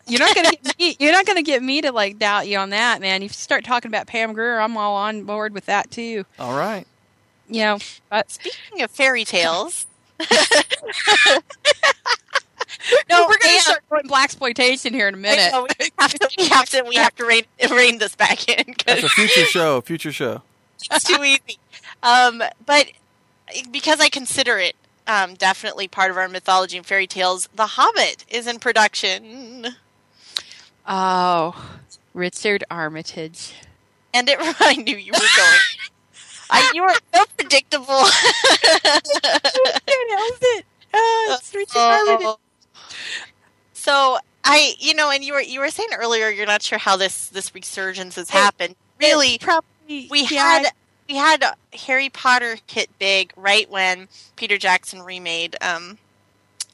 [0.08, 2.70] You're not gonna get me, you're not gonna get me to like doubt you on
[2.72, 3.22] that, man.
[3.24, 6.26] If you start talking about Pam Grier, I'm all on board with that too.
[6.40, 6.88] All right.
[7.50, 9.86] You know, but Speaking of fairy tales,
[13.10, 15.52] no, we're gonna and- start going blaxploitation here in a minute.
[15.52, 18.76] know, we have to we have to we have to rein, rein this back in
[18.86, 19.82] That's a future show.
[19.82, 20.42] Future show.
[20.92, 21.58] it's too easy.
[22.04, 22.88] Um, but
[23.72, 24.76] because I consider it
[25.08, 29.68] um, definitely part of our mythology and fairy tales, The Hobbit is in production,
[30.86, 31.80] Oh,
[32.14, 33.54] Richard Armitage.
[34.14, 34.38] and it.
[34.60, 35.60] I knew you were going.
[36.50, 37.86] I, you were so predictable.
[40.42, 40.66] it.
[40.94, 42.38] Oh, it's Richard Oh.
[43.74, 46.98] So I, you know, and you were you were saying earlier you're not sure how
[46.98, 48.76] this this resurgence has happened.
[49.00, 50.72] Really, probably we yeah, had
[51.08, 55.98] we had Harry Potter hit big right when Peter Jackson remade um,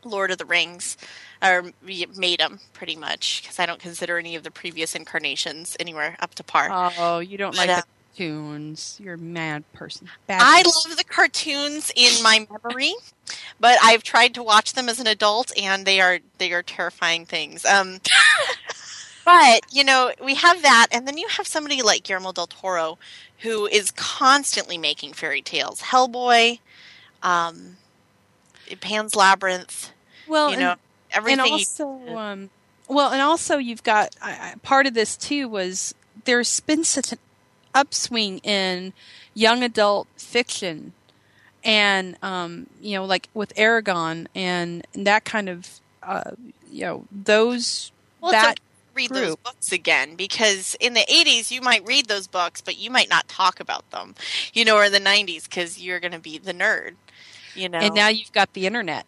[0.03, 0.97] Lord of the Rings,
[1.43, 1.71] or
[2.15, 6.33] made them pretty much because I don't consider any of the previous incarnations anywhere up
[6.35, 6.69] to par.
[6.97, 7.83] Oh, you don't But, like uh, the
[8.17, 8.99] cartoons.
[9.01, 10.09] You're a mad person.
[10.27, 10.91] Bad I person.
[10.91, 12.93] love the cartoons in my memory,
[13.59, 17.25] but I've tried to watch them as an adult, and they are they are terrifying
[17.25, 17.65] things.
[17.65, 17.99] Um,
[19.25, 22.97] but you know, we have that, and then you have somebody like Guillermo del Toro,
[23.39, 25.81] who is constantly making fairy tales.
[25.81, 26.59] Hellboy,
[27.21, 27.77] um,
[28.81, 29.91] Pan's Labyrinth.
[30.27, 30.75] well, you and- know,
[31.11, 31.39] everything.
[31.39, 32.49] and also um
[32.87, 34.15] well and also you've got
[34.61, 35.93] part of this too was
[36.25, 37.19] there's been such an
[37.73, 38.93] upswing in
[39.33, 40.93] young adult fiction.
[41.63, 46.31] And um you know like with Eragon and that kind of uh
[46.69, 48.59] you know those well, that
[48.93, 52.91] read those books again because in the 80s you might read those books but you
[52.91, 54.13] might not talk about them
[54.53, 56.93] you know or the 90s because you're going to be the nerd
[57.55, 57.79] you know?
[57.79, 59.05] and now you've got the internet.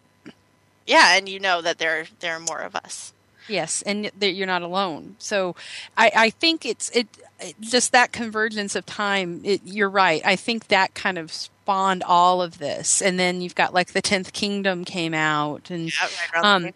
[0.86, 3.12] Yeah and you know that there there are more of us.
[3.48, 5.16] Yes, and that you're not alone.
[5.18, 5.54] So,
[5.96, 7.25] I, I think it's it, it
[7.60, 9.40] just that convergence of time.
[9.44, 10.22] It, you're right.
[10.24, 14.02] I think that kind of spawned all of this, and then you've got like the
[14.02, 16.70] Tenth Kingdom came out, and Yeah, right Um,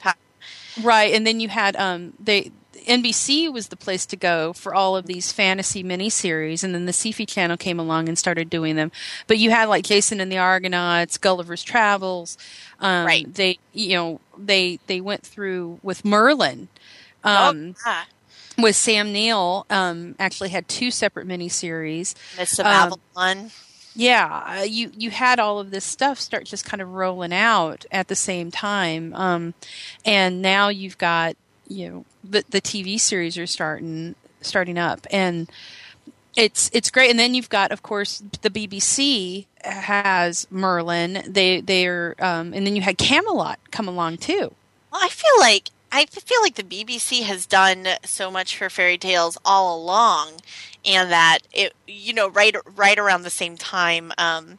[0.83, 2.53] right, and then you had um they
[2.87, 6.92] NBC was the place to go for all of these fantasy miniseries, and then the
[6.92, 8.90] Sci-Fi Channel came along and started doing them.
[9.27, 12.38] But you had like Jason and the Argonauts, Gulliver's Travels.
[12.81, 13.33] Um, Right.
[13.33, 16.68] They you know they they went through with Merlin.
[17.23, 18.05] Um, oh, yeah.
[18.62, 22.14] With Sam Neill, um, actually had two separate miniseries.
[22.37, 23.51] Mists of um, Avalon.
[23.94, 27.85] Yeah, uh, you you had all of this stuff start just kind of rolling out
[27.90, 29.55] at the same time, um,
[30.05, 35.51] and now you've got you know the the TV series are starting starting up, and
[36.37, 37.11] it's it's great.
[37.11, 41.23] And then you've got, of course, the BBC has Merlin.
[41.27, 44.55] They they're um, and then you had Camelot come along too.
[44.92, 48.96] Well, I feel like I feel like the BBC has done so much for fairy
[48.98, 50.35] tales all along,
[50.85, 54.59] and that it you know right right around the same time, um,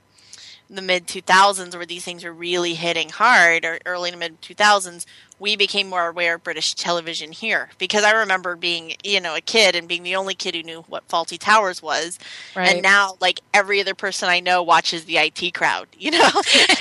[0.70, 4.42] the mid two thousands, where these things were really hitting hard, or early to mid
[4.42, 5.08] two thousands,
[5.42, 9.42] we became more aware of British television here because I remember being you know a
[9.42, 12.20] kid and being the only kid who knew what Fawlty Towers was,
[12.56, 12.70] Right.
[12.70, 16.30] and now like every other person I know watches the IT crowd, you know,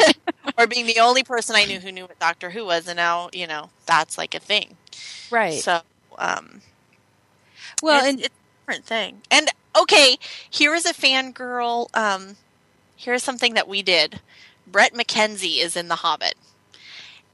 [0.58, 3.30] or being the only person I knew who knew what Doctor Who was, and now
[3.32, 4.76] you know that's like a thing.
[5.30, 5.54] right.
[5.58, 5.80] So,
[6.18, 6.60] um,
[7.82, 9.22] well, it's, and it's a different thing.
[9.30, 9.48] And
[9.80, 10.18] okay,
[10.50, 11.88] here is a fangirl.
[11.96, 12.36] Um,
[12.94, 14.20] here's something that we did.
[14.66, 16.34] Bret McKenzie is in The Hobbit,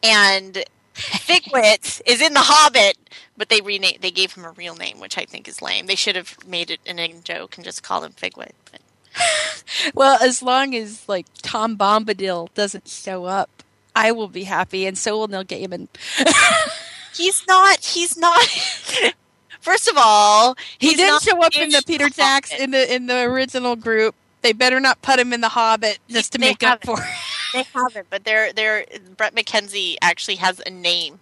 [0.05, 0.65] and
[0.97, 2.97] Figwit is in The Hobbit,
[3.37, 3.99] but they renamed.
[4.01, 5.87] They gave him a real name, which I think is lame.
[5.87, 8.53] They should have made it an in joke and just called him Figwit.
[8.71, 8.81] But
[9.95, 13.63] Well, as long as like Tom Bombadil doesn't show up,
[13.95, 15.89] I will be happy, and so will Neil Gaiman.
[17.15, 17.85] he's not.
[17.85, 18.47] He's not.
[19.61, 22.09] First of all, He didn't show up in the Peter.
[22.09, 24.15] Jackson in the in the original group.
[24.43, 27.01] They better not put him in the Hobbit just to They make up for.
[27.01, 27.07] it.
[27.53, 31.21] They haven't, but they're they're Bret McKenzie actually has a name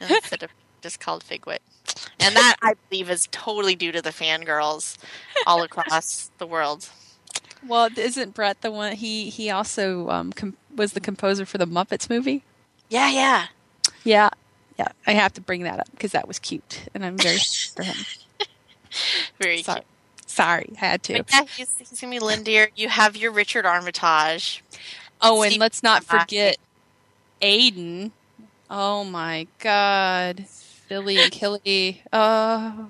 [0.00, 0.50] instead of
[0.82, 1.58] just called Figwit,
[2.18, 4.96] and that I believe is totally due to the fangirls
[5.46, 6.88] all across the world.
[7.66, 8.92] Well, isn't Bret the one?
[8.96, 12.42] He he also um, com- was the composer for the Muppets movie.
[12.88, 13.46] Yeah, yeah.
[14.04, 14.30] Yeah,
[14.78, 14.88] yeah.
[15.06, 17.38] I have to bring that up because that was cute, and I'm very
[17.76, 17.96] for him.
[19.40, 19.86] Very Sorry, cute.
[20.26, 21.18] sorry, I had to.
[21.18, 22.68] But yeah, he's, he's gonna be Lindir.
[22.74, 24.64] You have your Richard Armitage.
[25.22, 26.56] Oh, and Steve let's not forget
[27.42, 28.12] Aidan,
[28.70, 31.98] Oh my God, Fili and Kili.
[32.12, 32.86] Oh,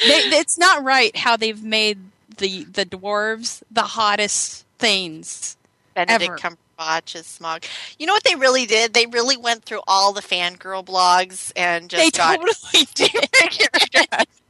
[0.00, 1.98] they, it's not right how they've made
[2.38, 5.56] the the dwarves the hottest things.
[5.94, 6.56] Benedict Ever.
[6.78, 7.64] Cumberbatch as Smaug.
[7.98, 8.92] You know what they really did?
[8.92, 14.26] They really went through all the fangirl blogs and just They got totally did.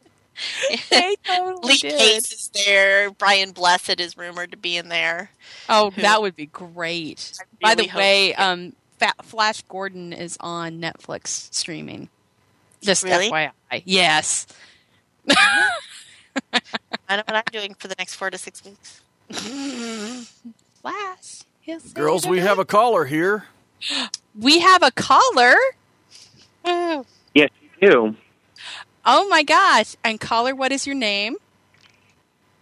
[0.90, 1.98] they totally Lee did.
[1.98, 3.10] Pace is there.
[3.10, 5.30] Brian Blessed is rumored to be in there.
[5.68, 7.32] Oh, Who- that would be great.
[7.40, 12.08] I By the way, um, Fa- Flash Gordon is on Netflix streaming.
[12.82, 13.30] Just Really?
[13.30, 13.82] FYI.
[13.84, 14.46] Yes.
[17.08, 19.00] I know what I'm doing for the next four to six weeks.
[20.82, 21.42] Flash.
[21.94, 23.44] Girls, we have a caller here.
[24.38, 25.54] We have a caller.
[26.66, 27.48] Yes,
[27.80, 28.16] you do.
[29.08, 29.94] Oh my gosh!
[30.02, 31.36] And caller, what is your name?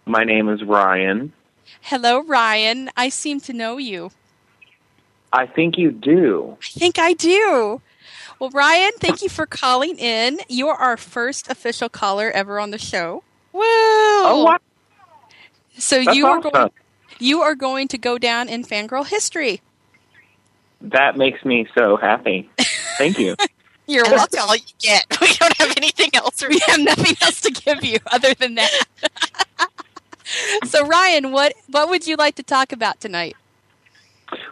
[0.05, 1.33] My name is Ryan.
[1.81, 2.91] Hello, Ryan.
[2.95, 4.11] I seem to know you.
[5.33, 6.57] I think you do.
[6.61, 7.81] I think I do.
[8.39, 10.39] Well, Ryan, thank you for calling in.
[10.47, 13.23] You're our first official caller ever on the show.
[13.51, 13.61] Woo!
[13.63, 14.61] Oh, what?
[15.77, 16.51] So That's you are awesome.
[16.51, 16.71] going
[17.17, 19.61] you are going to go down in fangirl history.
[20.81, 22.49] That makes me so happy.
[22.97, 23.35] Thank you.
[23.87, 24.29] You're And welcome.
[24.33, 25.05] that's all you get.
[25.21, 26.43] We don't have anything else.
[26.47, 28.83] We have nothing else to give you other than that.
[30.65, 33.35] so Ryan, what what would you like to talk about tonight?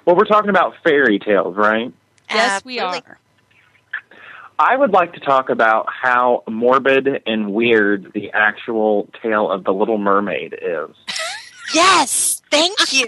[0.06, 1.92] well, we're talking about fairy tales, right?
[2.30, 3.20] Yes, we are.
[4.60, 9.74] I would like to talk about how morbid and weird the actual tale of the
[9.74, 10.90] Little Mermaid is.
[11.74, 13.08] Yes, thank you.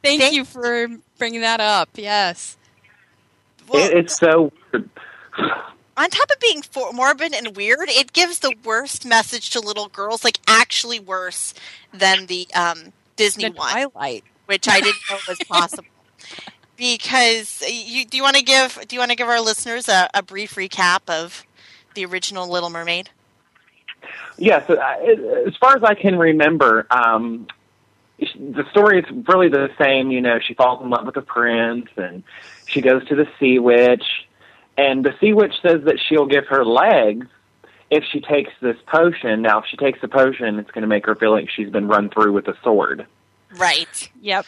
[0.00, 0.86] Thank Thank- you for
[1.18, 1.88] bringing that up.
[1.96, 2.56] Yes.
[3.66, 4.88] Well, it, it's so weird.
[5.38, 9.88] On top of being for- morbid and weird, it gives the worst message to little
[9.88, 11.54] girls, like actually worse
[11.92, 14.24] than the um, Disney The one, Twilight.
[14.46, 15.84] which I didn't know was possible.
[16.76, 20.10] Because you do you want to give do you want to give our listeners a,
[20.12, 21.42] a brief recap of
[21.94, 23.08] the original Little Mermaid?
[24.36, 27.46] Yes, uh, it- as far as I can remember, um,
[28.18, 30.10] the story is really the same.
[30.10, 32.22] You know, she falls in love with a prince, and
[32.66, 34.04] she goes to the sea witch,
[34.76, 37.26] and the sea witch says that she'll give her legs
[37.90, 39.42] if she takes this potion.
[39.42, 41.88] Now, if she takes the potion, it's going to make her feel like she's been
[41.88, 43.06] run through with a sword.
[43.56, 44.44] Right, Yep.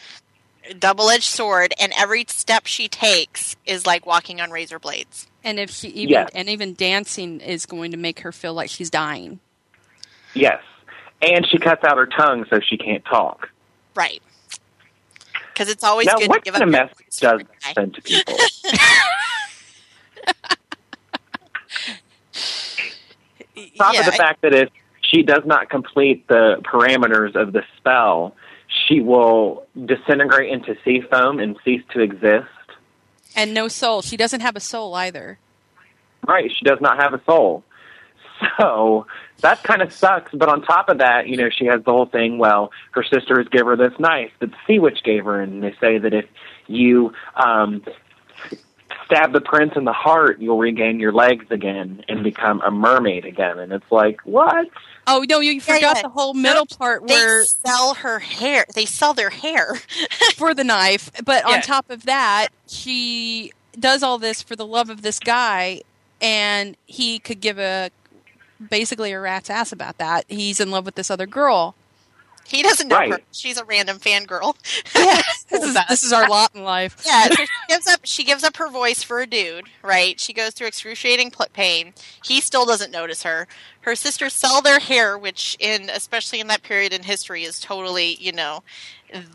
[0.77, 5.27] double edged sword, and every step she takes is like walking on razor blades.
[5.43, 6.29] And if she even Yes.
[6.35, 9.39] and even dancing is going to make her feel like she's dying.
[10.33, 10.61] Yes,
[11.21, 13.49] and she cuts out her tongue so she can't talk.
[13.95, 14.21] Right.
[15.53, 17.35] Because it's always now, good what to give kind up of your message does for
[17.35, 17.73] a that guy.
[17.73, 18.35] send to people?
[23.77, 24.69] top yeah, of the fact that if
[25.01, 28.35] she does not complete the parameters of the spell,
[28.67, 32.47] she will disintegrate into sea foam and cease to exist.
[33.35, 34.01] And no soul.
[34.01, 35.39] She doesn't have a soul either.
[36.27, 37.63] Right, she does not have a soul.
[38.57, 39.05] So
[39.41, 40.31] that kind of sucks.
[40.33, 42.37] But on top of that, you know, she has the whole thing.
[42.37, 45.75] Well, her sisters give her this knife that the sea witch gave her, and they
[45.81, 46.25] say that if
[46.67, 47.83] you um,
[49.09, 53.25] stab the prince in the heart, you'll regain your legs again and become a mermaid
[53.25, 53.57] again.
[53.59, 54.67] And it's like, what?
[55.07, 56.01] Oh no, you Yeah, forgot yeah.
[56.03, 58.65] the whole middle part they where they sell her hair.
[58.75, 59.75] They sell their hair.
[60.35, 61.09] for the knife.
[61.25, 61.55] But Yeah.
[61.55, 65.81] on top of that, she does all this for the love of this guy,
[66.21, 67.89] and he could give a
[68.69, 70.25] basically a rat's ass about that.
[70.27, 71.75] He's in love with this other girl.
[72.45, 73.19] He doesn't know her.
[73.31, 74.55] She's a random fangirl.
[75.49, 77.03] this is this is our lot in life.
[77.05, 77.99] Yeah, so she gives up.
[78.03, 80.19] She gives up her voice for a dude, right?
[80.19, 81.93] She goes through excruciating pain.
[82.23, 83.47] He still doesn't notice her.
[83.81, 88.15] Her sisters sell their hair, which, in especially in that period in history, is totally,
[88.15, 88.63] you know,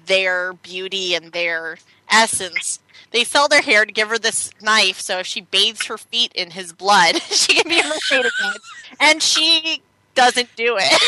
[0.07, 1.78] their beauty and their
[2.11, 2.80] essence.
[3.11, 6.32] They sell their hair to give her this knife, so if she bathes her feet
[6.34, 8.55] in his blood, she can be a mermaid again.
[9.00, 9.82] And she
[10.14, 10.92] doesn't do it,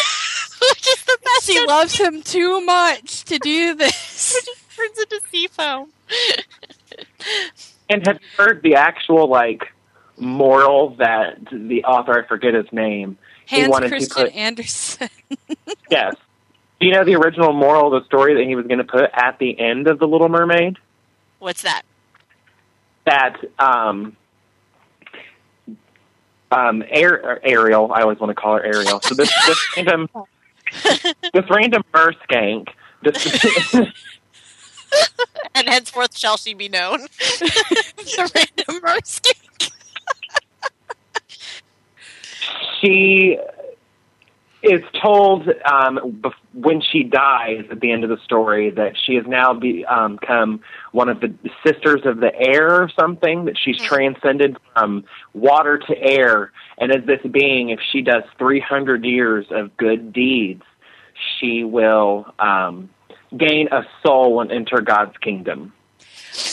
[0.70, 1.46] which is the best.
[1.46, 4.46] She loves him too much to do this.
[4.76, 5.90] turns into sea foam.
[7.88, 9.72] And have you heard the actual like
[10.18, 15.08] moral that the author, I forget his name, he Hans wanted to Christian put- Andersen.
[15.90, 16.14] yes.
[16.80, 19.04] Do you know the original moral of the story that he was going to put
[19.14, 20.76] at the end of The Little Mermaid?
[21.38, 21.82] What's that?
[23.06, 24.14] That um,
[26.50, 29.00] um, Ar- Ariel, I always want to call her Ariel.
[29.00, 30.08] So this, this random,
[31.32, 32.68] this random mer skank,
[35.54, 37.00] And henceforth shall she be known.
[37.00, 39.32] the random Mersky.
[42.80, 43.38] she
[44.66, 49.24] is told um, when she dies at the end of the story that she has
[49.26, 50.60] now be, um, become
[50.92, 55.04] one of the sisters of the air or something, that she's transcended from
[55.34, 56.52] water to air.
[56.78, 60.62] And as this being, if she does 300 years of good deeds,
[61.38, 62.90] she will um,
[63.36, 65.72] gain a soul and enter God's kingdom.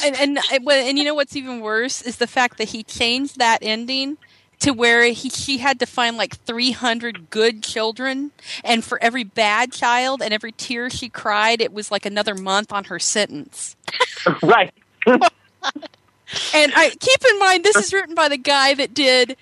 [0.05, 3.59] and and and you know what's even worse is the fact that he changed that
[3.61, 4.17] ending
[4.59, 8.31] to where he she had to find like 300 good children
[8.63, 12.71] and for every bad child and every tear she cried it was like another month
[12.71, 13.75] on her sentence
[14.43, 14.73] right.
[15.05, 19.35] and i keep in mind this is written by the guy that did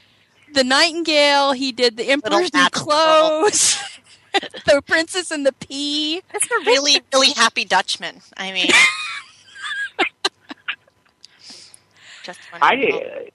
[0.54, 3.78] the nightingale he did the emperor's new clothes
[4.66, 8.22] the princess and the pea That's a really, really happy Dutchman.
[8.38, 8.70] I mean,
[12.24, 13.00] just wonderful.
[13.02, 13.30] I,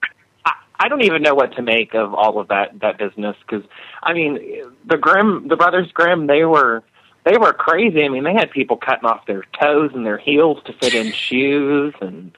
[0.79, 3.67] I don't even know what to make of all of that that business because
[4.03, 4.39] I mean
[4.85, 6.83] the Grimm the brothers Grimm they were
[7.25, 8.03] they were crazy.
[8.03, 11.11] I mean they had people cutting off their toes and their heels to fit in
[11.11, 12.31] shoes and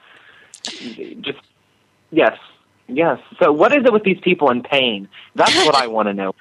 [1.20, 1.40] just
[2.10, 2.38] yes
[2.88, 3.20] yes.
[3.38, 5.08] So what is it with these people in pain?
[5.34, 6.34] That's what I want to know.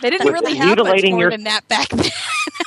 [0.00, 2.10] they didn't With really have much mutilating more your than that back then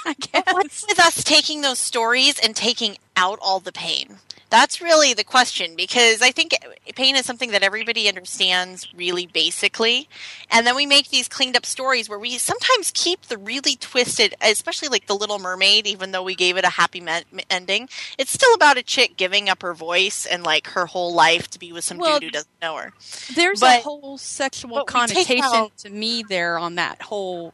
[0.51, 4.17] What's with us taking those stories and taking out all the pain?
[4.51, 6.55] That's really the question because I think
[6.95, 10.07] pain is something that everybody understands really basically.
[10.51, 14.35] And then we make these cleaned up stories where we sometimes keep the really twisted,
[14.41, 17.89] especially like The Little Mermaid, even though we gave it a happy me- ending.
[18.17, 21.59] It's still about a chick giving up her voice and like her whole life to
[21.59, 22.93] be with some Well, dude who doesn't know her.
[23.33, 27.01] There's But- a whole sexual but we take connotation out- to me there on that
[27.01, 27.53] whole.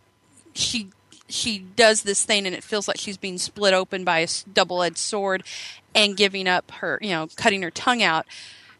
[0.54, 0.90] She
[1.32, 4.98] she does this thing and it feels like she's being split open by a double-edged
[4.98, 5.44] sword
[5.94, 8.26] and giving up her, you know, cutting her tongue out.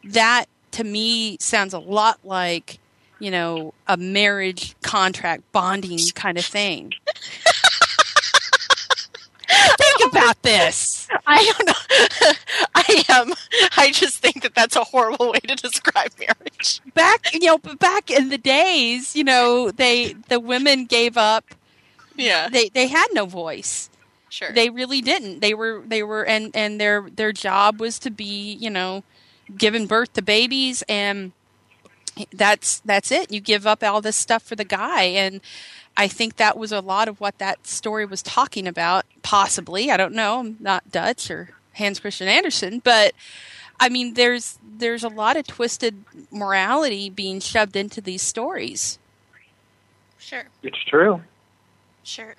[0.04, 2.78] That to me sounds a lot like
[3.22, 6.92] you know a marriage contract bonding kind of thing.
[9.78, 11.08] Think about this.
[11.26, 12.32] I don't know.
[12.74, 13.32] I am.
[13.76, 16.80] I just think that that's a horrible way to describe marriage.
[16.94, 21.44] Back, you know, back in the days, you know, they the women gave up
[22.16, 23.90] Yeah, they they had no voice.
[24.28, 24.52] sure.
[24.52, 25.40] They really didn't.
[25.40, 29.04] They were they were and and their their job was to be, you know,
[29.56, 31.32] giving birth to babies and
[32.32, 33.32] that's that's it.
[33.32, 35.40] You give up all this stuff for the guy and
[35.96, 39.90] I think that was a lot of what that story was talking about, possibly.
[39.90, 40.40] I don't know.
[40.40, 43.12] I'm not Dutch or Hans Christian Andersen, but
[43.80, 48.98] I mean there's there's a lot of twisted morality being shoved into these stories.
[50.18, 51.22] sure, it's true.
[52.04, 52.34] Sure.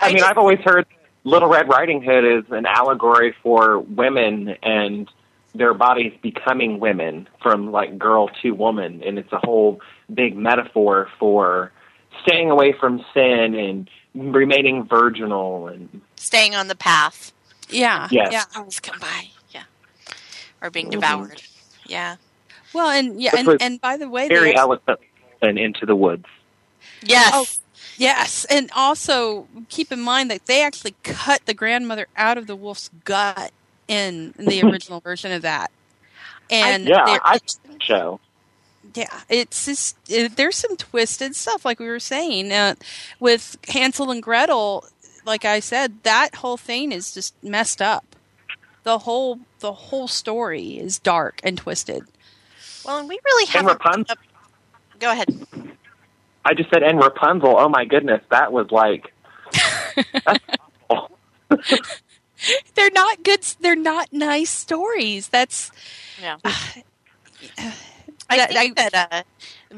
[0.00, 0.86] I, mean, just- I've always heard
[1.24, 5.08] Little Red Riding Hood is an allegory for women and
[5.54, 9.80] their bodies becoming women from like girl to woman, and it's a whole
[10.12, 11.72] big metaphor for
[12.22, 17.32] staying away from sin and remaining virginal and staying on the path.
[17.70, 18.06] Yeah.
[18.10, 18.28] Yes.
[18.32, 18.44] Yeah.
[18.54, 19.28] Hours come by.
[19.50, 19.62] Yeah,
[20.62, 20.92] or being Mhm.
[20.92, 21.42] devoured.
[21.86, 22.16] Yeah.
[22.74, 25.00] Well, and yeah, and, and by the way, very there's- eloquent
[25.40, 26.26] and into the woods.
[27.02, 27.30] Yes.
[27.34, 27.46] Oh.
[27.98, 32.56] Yes, and also keep in mind that they actually cut the grandmother out of the
[32.56, 33.52] wolf's gut
[33.88, 35.70] in, in the original version of that.
[36.50, 37.38] And Yeah, there- I
[37.80, 38.20] show.
[38.94, 42.74] yeah, it's just it, there's some twisted stuff, like we were saying uh,
[43.20, 44.84] with Hansel and Gretel.
[45.24, 48.04] Like I said, that whole thing is just messed up.
[48.84, 52.04] The whole the whole story is dark and twisted.
[52.84, 53.72] Well, and we really haven't.
[53.72, 54.16] Rapunzel.
[55.00, 55.26] Go ahead.
[56.46, 57.56] I just said, and Rapunzel.
[57.58, 59.12] Oh my goodness, that was like.
[60.24, 60.40] That's
[62.74, 63.40] they're not good.
[63.60, 65.28] They're not nice stories.
[65.28, 65.70] That's
[66.22, 66.36] Yeah.
[66.44, 67.74] That-
[68.28, 69.22] I think that uh,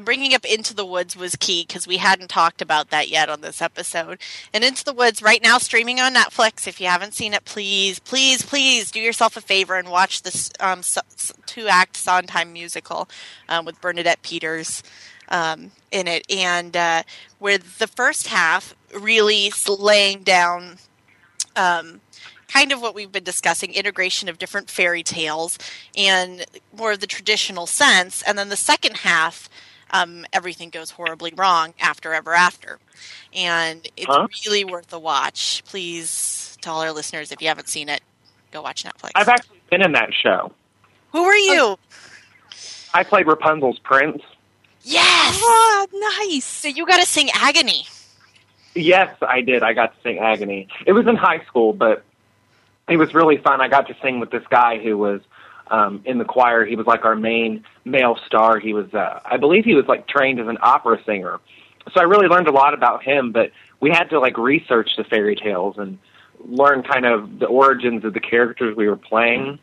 [0.03, 3.41] bringing up Into the Woods was key because we hadn't talked about that yet on
[3.41, 4.19] this episode.
[4.51, 6.65] And Into the Woods, right now, streaming on Netflix.
[6.67, 10.49] If you haven't seen it, please, please, please do yourself a favor and watch this
[10.59, 13.07] um, s- s- two act Sondheim musical
[13.49, 14.81] um, with Bernadette Peters
[15.29, 16.25] um, in it.
[16.29, 17.03] And uh,
[17.39, 20.77] where the first half really laying down.
[21.55, 22.01] Um,
[22.47, 25.57] kind of what we've been discussing integration of different fairy tales
[25.95, 29.47] and more of the traditional sense and then the second half
[29.91, 32.79] um, everything goes horribly wrong after ever after
[33.35, 34.27] and it's Huh?
[34.47, 38.01] really worth a watch please to all our listeners if you haven't seen it
[38.51, 40.51] go watch netflix I've actually been in that show.
[41.11, 41.77] who are you
[42.93, 44.23] I played Rapunzel's prince.
[44.83, 45.87] Yes oh,
[46.19, 46.45] nice.
[46.45, 47.85] so you got to sing agony
[48.75, 49.63] Yes, I did.
[49.63, 50.67] I got to sing Agony.
[50.85, 52.03] It was in high school, but
[52.87, 53.61] it was really fun.
[53.61, 55.21] I got to sing with this guy who was
[55.67, 56.65] um, in the choir.
[56.65, 58.59] He was like our main male star.
[58.59, 61.39] He was, uh, I believe, he was like trained as an opera singer.
[61.93, 63.31] so I really learned a lot about him.
[63.31, 65.97] But we had to like research the fairy tales and
[66.45, 69.59] learn kind of the origins of the characters we were playing.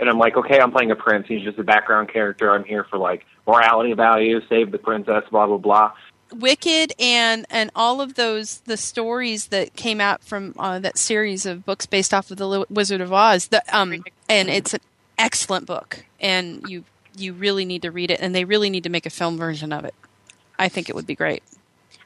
[0.00, 1.26] And I'm like, okay, I'm playing a prince.
[1.26, 2.50] He's just a background character.
[2.50, 5.92] I'm here for like morality values, save the princess, blah blah blah.
[6.30, 11.46] Wicked and and all of those the stories that came out from uh, that series
[11.46, 13.48] of books based off of the Wizard of Oz.
[13.48, 14.80] The, um, and it's an
[15.16, 16.84] excellent book, and you
[17.16, 19.72] you really need to read it, and they really need to make a film version
[19.72, 19.94] of it.
[20.58, 21.42] I think it would be great.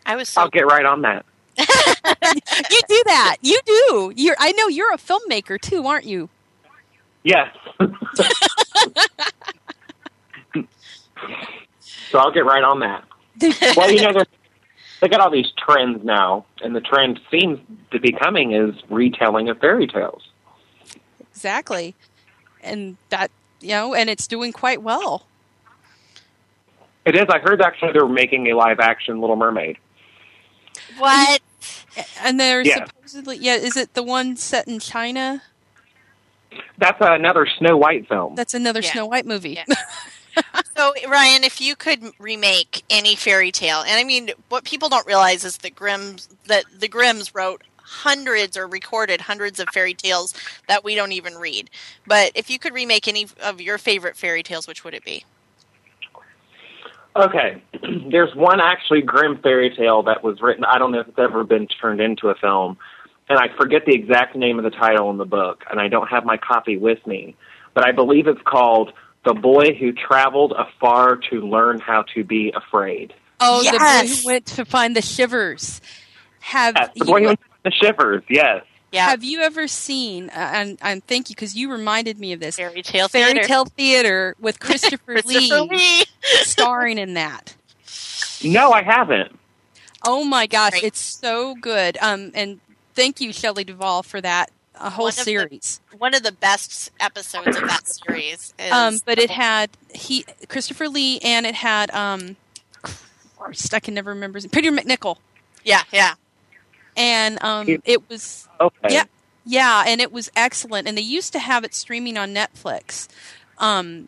[0.06, 1.24] I was so I'll get right on that.
[1.58, 3.36] you do that.
[3.42, 4.12] You do.
[4.14, 4.36] You're.
[4.38, 6.28] I know you're a filmmaker too, aren't you?
[7.24, 7.54] Yes.
[12.10, 13.04] so I'll get right on that.
[13.76, 17.58] Well, you know, they're- got all these trends now, and the trend seems
[17.90, 20.22] to be coming is retelling of fairy tales.
[21.32, 21.94] Exactly.
[22.62, 25.26] And that you know, and it's doing quite well.
[27.04, 27.24] It is.
[27.28, 29.76] I heard actually they're making a live action Little Mermaid.
[30.98, 31.40] what?
[32.20, 32.84] And there's Yeah.
[32.84, 35.42] supposedly yeah, is it the one set in China?
[36.78, 38.34] That's another Snow White film.
[38.36, 38.92] That's another Yeah.
[38.92, 39.54] Snow White movie.
[39.54, 39.64] Yeah.
[40.76, 45.06] So Ryan, if you could remake any fairy tale, and I mean, what people don't
[45.06, 50.34] realize is that Grimm's that the Grimms wrote hundreds or recorded hundreds of fairy tales
[50.66, 51.68] that we don't even read.
[52.06, 55.24] But if you could remake any of your favorite fairy tales, which would it be?
[57.14, 57.62] Okay,
[58.10, 60.64] there's one actually Grimm fairy tale that was written.
[60.64, 62.78] I don't know if it's ever been turned into a film,
[63.28, 66.08] and I forget the exact name of the title in the book, and I don't
[66.08, 67.36] have my copy with me.
[67.74, 68.92] But I believe it's called
[69.24, 74.22] "The Boy Who Traveled Afar to Learn How to Be Afraid." Oh, the boy Yes.
[74.22, 75.80] who went to find the shivers.
[76.40, 78.22] Have Yes, the you, boy who went to the shivers.
[78.28, 78.64] Yes.
[78.92, 80.28] Yeah, have you ever seen?
[80.30, 83.48] Uh, and and thank you because you reminded me of this fairy tale fairy theater.
[83.48, 86.04] tale theater with Christopher, Christopher Lee, Lee.
[86.42, 87.56] starring in that.
[88.44, 89.38] No, I haven't.
[90.04, 90.84] Oh my gosh, Right.
[90.84, 91.96] it's so good.
[92.02, 92.60] Um, and
[92.94, 95.80] thank you, Shelley Duvall, for that a whole One of the- series.
[95.98, 98.54] One of the best episodes of that series.
[98.58, 102.36] Is Um, but it had he Christopher Lee, and it had um,
[103.38, 105.16] Christ, I can never remember his Peter MacNicol,
[105.64, 106.14] yeah, yeah.
[106.96, 108.94] and um, it was Okay.
[108.94, 109.04] Yeah.
[109.44, 110.86] Yeah, and it was excellent.
[110.86, 113.08] And they used to have it streaming on Netflix.
[113.58, 114.06] Um,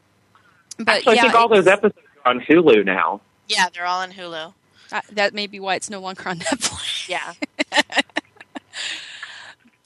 [0.79, 3.21] but Actually, yeah, I think all those episodes are on Hulu now.
[3.49, 4.55] Yeah, they're all on Hulu.
[4.93, 7.09] uh, that may be why it's no longer on Netflix.
[7.09, 7.33] Yeah.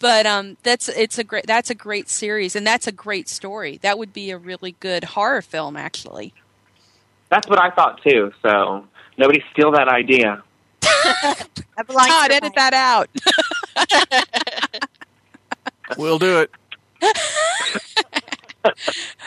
[0.00, 3.78] But um, that's it's a great that's a great series, and that's a great story.
[3.78, 6.34] That would be a really good horror film, actually.
[7.30, 8.32] That's what I thought too.
[8.42, 8.86] So
[9.18, 10.42] nobody steal that idea.
[11.76, 12.52] That belongs Todd, edit Ryan.
[12.56, 13.10] that out.
[15.96, 16.50] We'll do it.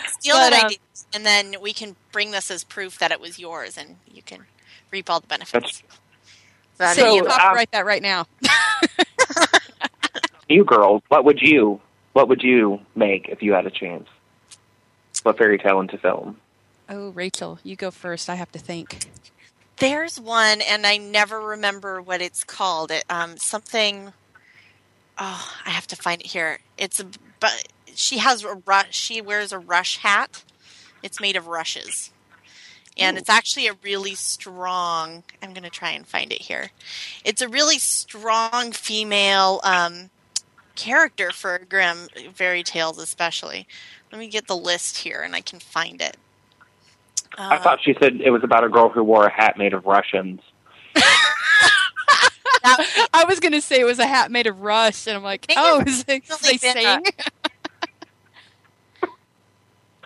[0.06, 0.78] Steal But, that um, idea,
[1.14, 4.46] and then we can bring this as proof that it was yours, and you can
[4.92, 5.84] reap all the benefits.
[6.78, 8.28] That so is- you uh, copyright that right now.
[10.52, 11.80] You girls, what would you
[12.12, 14.10] what would you make if you had a chance?
[15.24, 16.42] What fairy tale into film?
[16.90, 18.30] Oh, Rachel, you go first.
[18.30, 19.10] I have to think.
[19.78, 22.92] There's one, and I never remember what it's called.
[22.92, 24.12] It um something.
[25.18, 26.60] Oh, I have to find it here.
[26.78, 27.06] It's a
[27.40, 28.94] but she has a rush.
[28.94, 30.44] She wears a rush hat.
[31.02, 32.12] It's made of rushes,
[32.98, 35.24] and it's actually a really strong.
[35.42, 36.72] I'm going to try and find it here.
[37.24, 40.10] It's a really strong female um,
[40.86, 43.68] character for Grimm fairy tales, especially.
[44.12, 46.18] Let me get the list here, and I can find it.
[47.38, 49.74] I Uh, thought she said it was about a girl who wore a hat made
[49.74, 50.42] of Russians.
[50.96, 51.38] that-
[53.14, 55.46] I was going to say it was a hat made of rush, and I'm like,
[55.48, 57.06] Maybe oh, it's is they, really they been a- sing?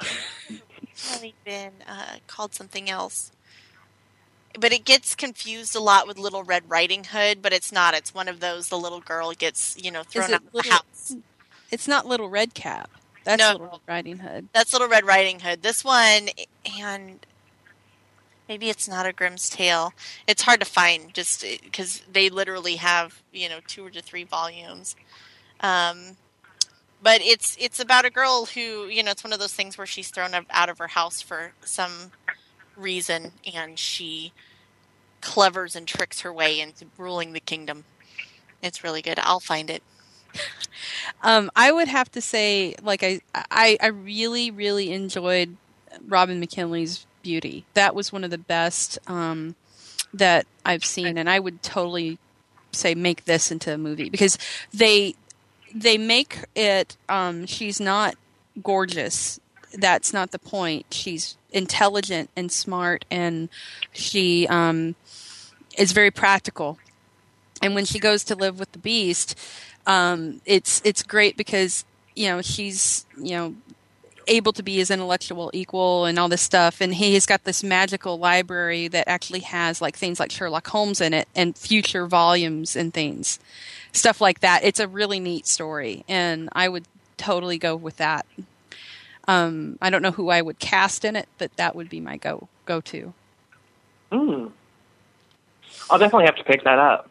[1.21, 3.31] really been uh, called something else.
[4.59, 7.93] But it gets confused a lot with Little Red Riding Hood, but it's not.
[7.93, 10.71] It's one of those the little girl gets, you know, thrown out of the Little-
[10.71, 11.15] house.
[11.71, 12.89] It's not Little Red Cap.
[13.25, 13.51] That's No.
[13.53, 14.47] Little Red Riding Hood.
[14.53, 15.61] That's Little Red Riding Hood.
[15.63, 16.29] This one,
[16.79, 17.25] and
[18.47, 19.93] maybe it's not a Grimm's Tale.
[20.27, 24.95] It's hard to find just because they literally have, you know, two or three volumes.
[25.59, 26.17] Um,
[27.01, 29.87] but it's it's about a girl who, you know, it's one of those things where
[29.87, 32.11] she's thrown out of her house for some
[32.77, 34.31] reason, and she
[35.21, 37.83] clevers and tricks her way into ruling the kingdom.
[38.61, 39.19] It's really good.
[39.19, 39.83] I'll find it.
[41.23, 45.55] Um, I would have to say, like I, I, I really, really enjoyed
[46.07, 47.65] Robin McKinley's Beauty.
[47.73, 49.55] That was one of the best um,
[50.13, 52.19] that I've seen, and I would totally
[52.71, 54.37] say make this into a movie because
[54.73, 55.15] they
[55.73, 56.97] they make it.
[57.09, 58.15] Um, she's not
[58.61, 59.39] gorgeous.
[59.73, 60.85] That's not the point.
[60.91, 63.49] She's intelligent and smart, and
[63.91, 64.95] she um,
[65.77, 66.77] is very practical.
[67.61, 69.39] And when she goes to live with the beast,
[69.87, 71.85] um, it's it's great because
[72.15, 73.55] you know she's you know
[74.27, 76.81] able to be his intellectual equal and all this stuff.
[76.81, 81.13] And he's got this magical library that actually has like things like Sherlock Holmes in
[81.13, 83.39] it and future volumes and things.
[83.91, 84.63] Stuff like that.
[84.63, 86.85] It's a really neat story and I would
[87.17, 88.25] totally go with that
[89.27, 92.17] um, I don't know who I would cast in it but that would be my
[92.17, 93.13] go go to
[94.11, 94.47] Hmm.
[95.89, 97.09] I'll definitely have to pick that up.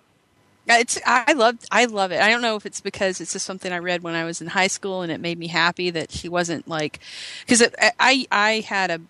[0.67, 2.23] It's I love I love it.
[2.23, 4.49] I don't know if it's because it's just something I read when I was in
[4.49, 7.01] high school and it made me happy that she wasn't like
[7.47, 7.62] because
[8.01, 9.01] I I had a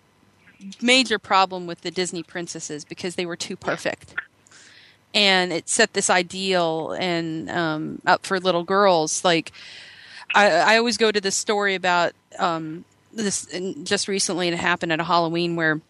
[0.83, 4.15] major problem with the Disney princesses because they were too perfect.
[5.15, 9.25] And it set this ideal and um, up for little girls.
[9.25, 9.53] Like
[10.35, 12.85] I, I always go to this story about um,
[13.15, 13.47] this
[13.83, 14.49] just recently.
[14.49, 15.81] It happened at a Halloween where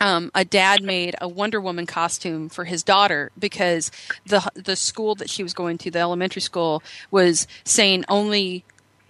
[0.00, 3.90] um, a dad made a Wonder Woman costume for his daughter because
[4.26, 8.64] the the school that she was going to, the elementary school, was saying only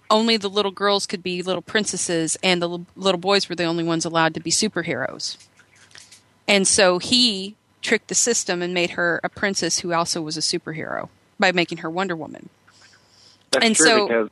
[0.09, 3.63] only the little girls could be little princesses, and the l- little boys were the
[3.63, 5.37] only ones allowed to be superheroes.
[6.47, 10.41] And so he tricked the system and made her a princess who also was a
[10.41, 12.49] superhero by making her Wonder Woman.
[13.51, 14.29] That's And true so- because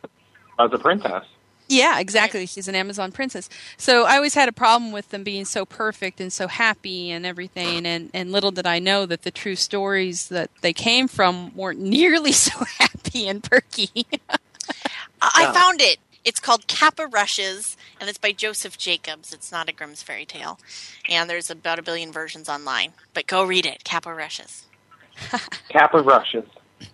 [0.59, 1.26] I was a princess.
[1.74, 2.45] Yeah, exactly.
[2.45, 3.49] She's an Amazon princess.
[3.78, 7.26] So I always had a problem with them being so perfect and so happy and
[7.26, 7.86] everything.
[7.86, 11.80] And, and little did I know that the true stories that they came from weren't
[11.97, 14.05] nearly so happy and perky.
[15.21, 15.97] I I found it.
[16.24, 19.34] It's called Cap o' Rushes, and it's by Joseph Jacobs.
[19.34, 20.57] It's not a Grimm's fairy tale,
[21.09, 22.93] and there's about a billion versions online.
[23.13, 24.65] But go read it, Cap o' Rushes.
[25.69, 26.45] Cap o' rushes.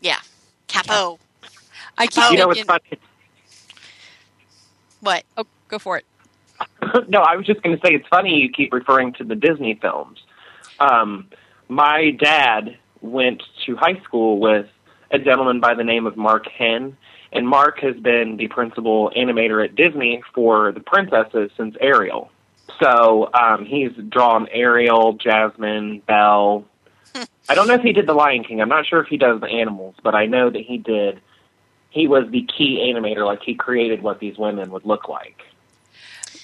[0.02, 0.20] Yeah,
[0.68, 1.20] Capo.
[1.98, 3.00] I keep Oh, you know what's thinking, funny?
[5.02, 5.24] What?
[5.38, 6.06] oh, go for it.
[7.08, 9.76] no, I was just going to say it's funny you keep referring to the Disney
[9.82, 10.20] films.
[10.80, 11.28] Um,
[11.68, 14.68] my dad went to high school with
[15.12, 16.98] a gentleman by the name of Mark Henn,
[17.32, 22.32] and Mark has been the principal animator at Disney for the princesses since Ariel.
[22.82, 26.66] So um, he's drawn Ariel, Jasmine, Belle.
[27.50, 28.62] I don't know if he did the Lion King.
[28.62, 31.20] I'm not sure if he does the animals, but I know that he did.
[31.90, 33.26] He was the key animator.
[33.26, 35.42] Like he created what these women would look like.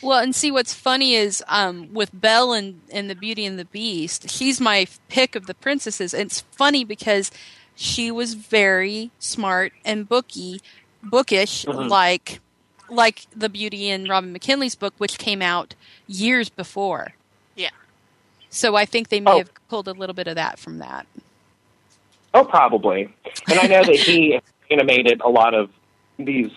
[0.02, 3.66] Well, and see what's funny is um, with Belle and, and the Beauty and the
[3.66, 6.14] Beast, she's my pick of the princesses.
[6.14, 7.32] And it's funny because
[7.76, 10.62] she was very smart and booky,
[11.04, 11.90] bookish, Mhm.
[11.90, 12.40] like
[12.88, 15.74] like the Beauty in Robin McKinley's book, which came out
[16.08, 17.14] years before.
[17.56, 17.72] Yeah.
[18.52, 19.38] So I think they may Oh.
[19.40, 21.08] have pulled a little bit of that from that.
[22.36, 23.10] Oh, probably.
[23.50, 24.40] And I know that he
[24.70, 25.70] animated a lot of
[26.18, 26.52] these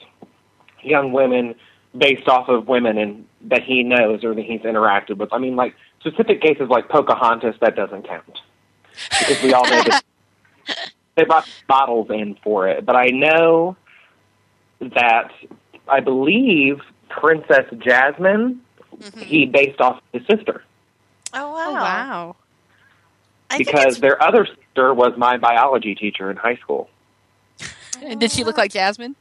[0.82, 1.54] young women
[1.96, 5.32] based off of women and that he knows or that he's interacted with.
[5.32, 8.40] I mean, like specific cases like Pocahontas, that doesn't count
[9.18, 10.04] because we all know that
[11.16, 12.84] they brought bottles in for it.
[12.84, 13.76] But I know
[14.80, 15.30] that
[15.88, 18.61] I believe Princess Jasmine
[18.96, 19.20] mm-hmm.
[19.20, 20.62] he based off his sister
[21.32, 21.68] Oh wow!
[21.68, 22.36] Oh, wow.
[23.56, 26.88] Because their other sister was my biology teacher in high school.
[28.03, 29.16] And did she look like Jasmine?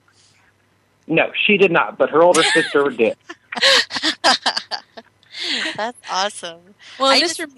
[1.07, 3.17] No, she did not, but her older sister did.
[5.75, 6.59] that's awesome.
[6.99, 7.55] Well, I this just-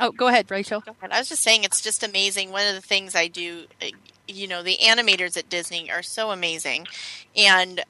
[0.00, 0.82] oh, go ahead, Rachel.
[1.02, 2.52] And I was just saying, it's just amazing.
[2.52, 3.86] One of the things I do, uh,
[4.28, 6.86] you know, the animators at Disney are so amazing.
[7.36, 7.82] And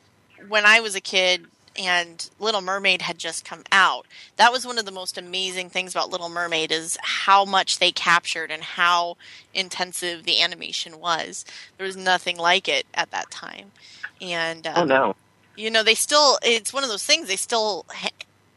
[0.49, 1.47] when I was a kid
[1.79, 4.07] and Little Mermaid had just come out,
[4.37, 7.93] that was one of the most amazing things about Little Mermaid is how much they
[7.93, 9.17] captured and how
[9.55, 11.45] intensive the animation was.
[11.79, 13.73] There was nothing like it at that time.
[14.21, 15.17] And um, Oh no.
[15.57, 17.85] you know they still it's one of those things they still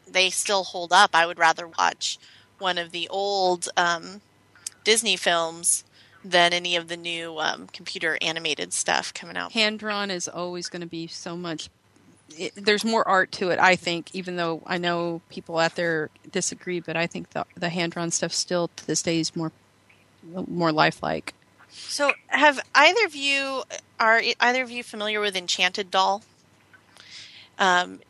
[0.06, 2.18] they still hold up i would rather watch
[2.58, 4.20] one of the old um,
[4.84, 5.84] disney films
[6.24, 10.68] than any of the new um, computer animated stuff coming out hand drawn is always
[10.68, 11.68] going to be so much
[12.36, 16.10] it, there's more art to it i think even though i know people out there
[16.32, 19.52] disagree but i think the, the hand drawn stuff still to this day is more
[20.48, 21.34] more lifelike.
[21.70, 23.62] So have either of you
[24.00, 26.22] are either of you familiar with enchanted doll?
[27.58, 28.00] Um,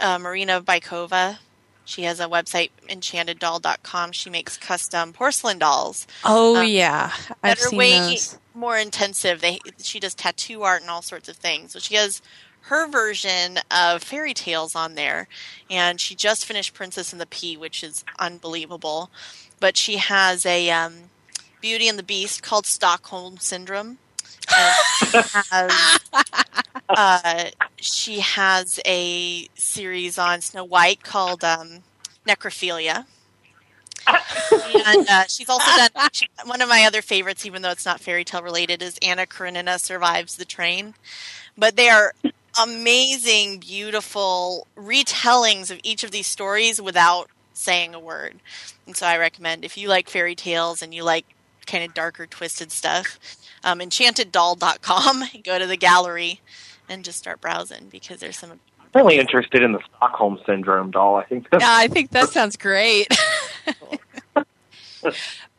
[0.00, 1.38] uh, marina bychkova
[1.84, 6.06] she has a website enchanteddoll.com she makes custom porcelain dolls.
[6.24, 7.12] Oh Um, yeah.
[7.42, 8.38] i've that are way those.
[8.54, 9.40] more intensive.
[9.40, 11.72] They she does tattoo art and all sorts of things.
[11.72, 12.20] So she has
[12.66, 15.28] her version of fairy tales on there,
[15.68, 19.10] and she just finished Princess and the Pea, which is unbelievable.
[19.60, 20.94] But she has a um,
[21.60, 23.98] Beauty and the Beast called Stockholm Syndrome.
[24.54, 26.00] And she has,
[26.88, 27.44] uh,
[27.76, 31.80] she has a series on Snow White called um,
[32.26, 33.06] Necrophilia.
[34.06, 38.00] and uh, she's also done she, one of my other favorites, even though it's not
[38.00, 40.94] fairy tale related, is Anna Karenina survives the train.
[41.56, 42.12] But they are
[42.62, 48.36] amazing, beautiful retellings of each of these stories without saying a word.
[48.86, 51.24] And so I recommend if you like fairy tales and you like
[51.66, 53.18] kind of darker, twisted stuff,
[53.62, 56.40] um, enchanteddoll.com, go to the gallery
[56.88, 58.52] and just start browsing because there's some.
[58.52, 58.58] I'm
[58.94, 61.16] really interested in the Stockholm Syndrome doll.
[61.16, 63.08] I think that's Yeah, I think that sounds great.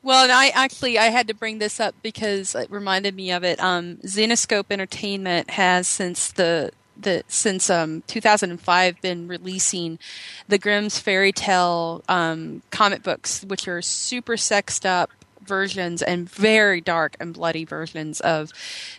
[0.04, 3.44] well, and I actually I had to bring this up because it reminded me of
[3.44, 3.60] it.
[3.60, 10.00] Um, Zenescope Entertainment has since the the since um, 2005 been releasing
[10.48, 15.10] the Grimm's fairy tale um, comic books, which are super sexed up
[15.42, 18.52] versions and very dark and bloody versions of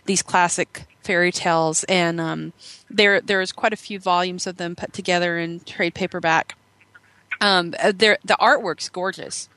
[0.05, 1.83] these classic fairy tales.
[1.85, 2.53] And um,
[2.89, 6.55] there there's quite a few volumes of them put together in trade paperback.
[7.41, 9.49] Um, they're- the artwork's gorgeous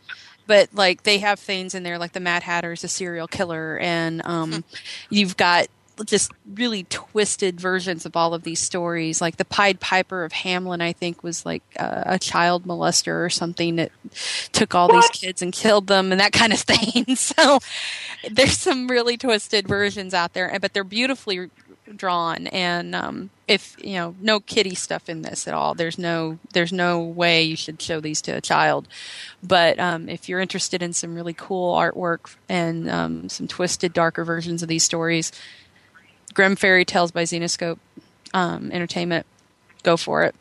[0.47, 4.20] but like they have things in there like the Mad Hatter's a serial killer, and
[4.24, 4.64] um,
[5.09, 5.68] you've got
[6.05, 9.20] just really twisted versions of all of these stories.
[9.20, 13.30] Like the Pied Piper of Hamelin, I think was like uh, a child molester or
[13.30, 13.92] something that
[14.53, 17.16] took all these kids and killed them and that kind of thing.
[17.16, 17.59] so
[18.30, 21.51] there's some really twisted versions out there, but they're beautifully
[21.96, 26.38] drawn and um if you know no kitty stuff in this at all there's no
[26.53, 28.86] there's no way you should show these to a child
[29.42, 34.24] but um if you're interested in some really cool artwork and um some twisted darker
[34.24, 35.32] versions of these stories
[36.35, 37.78] grim fairy tales by zenescope
[38.35, 39.26] um entertainment
[39.83, 40.35] go for it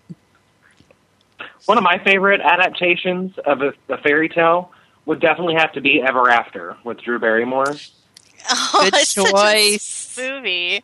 [1.65, 4.71] one of my favorite adaptations of a, a fairy tale
[5.05, 7.75] would definitely have to be Ever After with Drew Barrymore.
[8.51, 10.17] Oh, Good it's such a choice.
[10.17, 10.75] movie.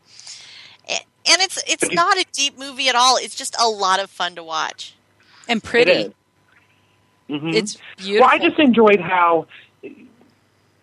[0.91, 3.17] And it's it's not a deep movie at all.
[3.17, 4.93] It's just a lot of fun to watch.
[5.47, 6.13] and It pretty is.
[7.29, 7.55] Mhm.
[7.55, 9.47] it's beautiful Well, I just enjoyed how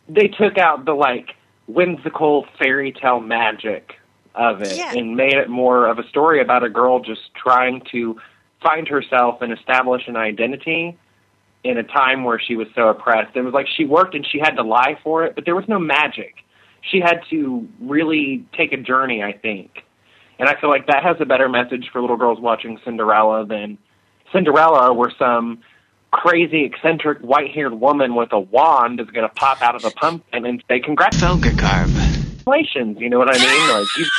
[0.08, 1.36] they took out the like
[1.68, 3.94] whimsical fairy tale magic
[4.34, 4.92] of it Yeah.
[4.94, 8.18] and made it more of a story about a girl just trying to
[8.62, 10.96] find herself and establish an identity
[11.64, 13.36] in a time where she was so oppressed.
[13.36, 15.68] It was like she worked and she had to lie for it, but there was
[15.68, 16.36] no magic.
[16.80, 19.84] She had to really take a journey, I think.
[20.38, 23.78] And I feel like that has a better message for little girls watching Cinderella than
[24.32, 25.58] Cinderella, where some
[26.10, 30.24] crazy, eccentric, white-haired woman with a wand is going to pop out of a pumpkin
[30.32, 30.80] and then say,
[32.44, 33.68] "Congratulations!" You know what I mean?
[33.68, 34.06] Like, you,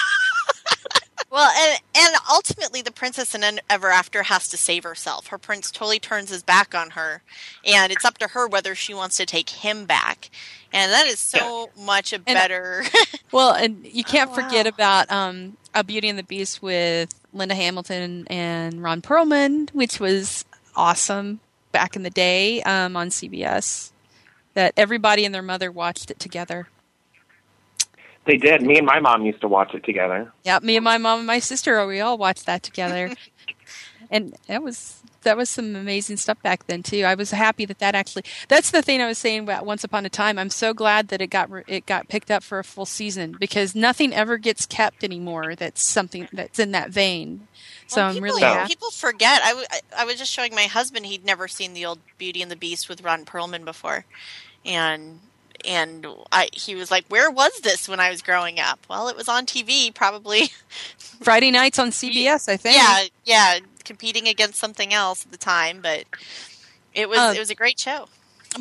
[1.32, 5.28] Well, and and ultimately, the princess in Ever After has to save herself.
[5.28, 7.24] Her prince totally turns his back on her,
[7.66, 10.30] and it's up to her whether she wants to take him back.
[10.74, 12.86] And that is so much a better.
[13.32, 14.70] Well, and you can't Oh, forget wow.
[14.70, 20.46] about um, A Beauty and the Beast with Linda Hamilton and Ron Perlman, which was
[20.76, 23.92] awesome back in the day um, on CBS.
[24.56, 26.68] That everybody and their mother watched it together.
[28.26, 28.62] They did.
[28.62, 30.32] Me and my mom used to watch it together.
[30.44, 33.12] Yeah, me and my mom and my sister, we all watched that together,
[34.10, 37.04] and that was that was some amazing stuff back then too.
[37.06, 38.24] I was happy that that actually.
[38.50, 40.38] That's the thing I was saying about Once Upon a Time.
[40.38, 43.74] I'm so glad that it got it got picked up for a full season because
[43.76, 45.56] nothing ever gets kept anymore.
[45.56, 47.48] That's something that's in that vein.
[47.88, 48.48] So Well, I'm people, really No.
[48.54, 48.70] happy.
[48.70, 49.42] people forget.
[49.44, 52.42] I, w- I- I was just showing my husband; he'd never seen the old Beauty
[52.42, 54.06] and the Beast with Ron Perlman before,
[54.66, 55.20] and
[55.66, 59.16] and I, he was like, "Where was this when I was growing up?" Well, it
[59.16, 60.52] was on TV, probably.
[60.98, 62.76] Friday nights on CBS, I think.
[62.78, 66.06] Yeah, yeah, competing against something else at the time, but
[66.94, 68.08] it was Um, it was a great show.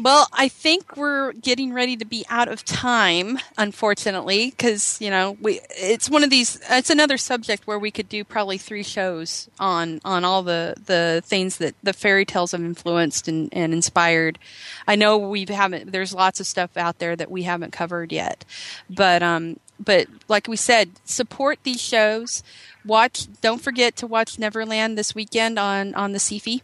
[0.00, 5.36] Well, I think we're getting ready to be out of time, unfortunately, because you know
[5.40, 5.60] we.
[5.70, 6.60] It's one of these.
[6.70, 11.22] It's another subject where we could do probably three shows on on all the the
[11.24, 14.38] things that the fairy tales have influenced and, and inspired.
[14.86, 15.92] I know we haven't.
[15.92, 18.44] There's lots of stuff out there that we haven't covered yet,
[18.88, 22.42] but um, but like we said, support these shows.
[22.84, 23.26] Watch.
[23.42, 26.62] Don't forget to watch Neverland this weekend on on the Syfy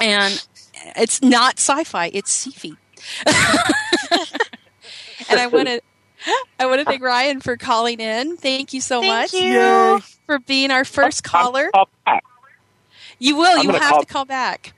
[0.00, 0.46] and
[0.96, 2.72] it's not sci-fi; it's sci-fi.
[5.30, 5.80] and I want to,
[6.58, 8.36] I want to thank Ryan for calling in.
[8.36, 10.00] Thank you so Thank much you.
[10.26, 11.70] for being our first caller.
[11.74, 12.24] I'll call back.
[13.18, 13.58] You will.
[13.58, 14.72] I'm You have call- to call back.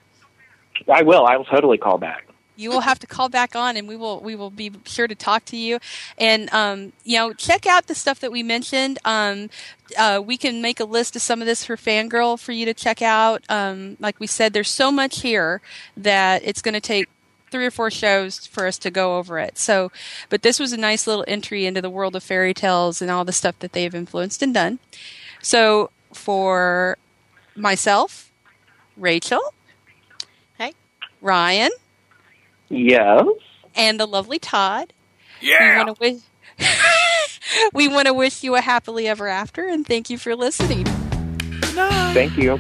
[0.93, 1.27] I will.
[1.27, 2.26] I will totally call back.
[2.57, 5.15] You will have to call back on, and we will we will be sure to
[5.15, 5.79] talk to you.
[6.19, 8.99] And um, you know, check out the stuff that we mentioned.
[9.05, 9.51] Um,
[9.97, 12.75] uh, we can make a list of some of this for Fangirl for you to
[12.75, 13.45] check out.
[13.49, 15.61] Um, like we said, there's so much here
[15.97, 17.09] that it's going to take
[17.51, 19.59] three or four shows for us to go over it.
[19.59, 19.93] So,
[20.29, 23.25] but this was a nice little entry into the world of fairy tales and all
[23.25, 24.79] the stuff that they've influenced and done.
[25.41, 26.99] So, for
[27.55, 28.33] myself,
[28.97, 29.41] Rachel,
[30.59, 30.73] Hey.
[31.21, 31.71] Ryan,
[32.69, 33.25] Yes.
[33.75, 34.93] and the lovely Todd.
[35.41, 35.57] Yeah.
[35.79, 36.23] We want to wish.
[37.75, 40.85] we want to wish you a happily ever after, and thank you for listening.
[42.15, 42.59] Thank you.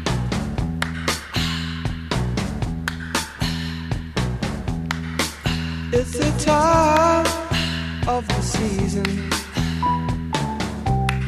[5.93, 7.27] It's the time
[8.09, 9.31] of the season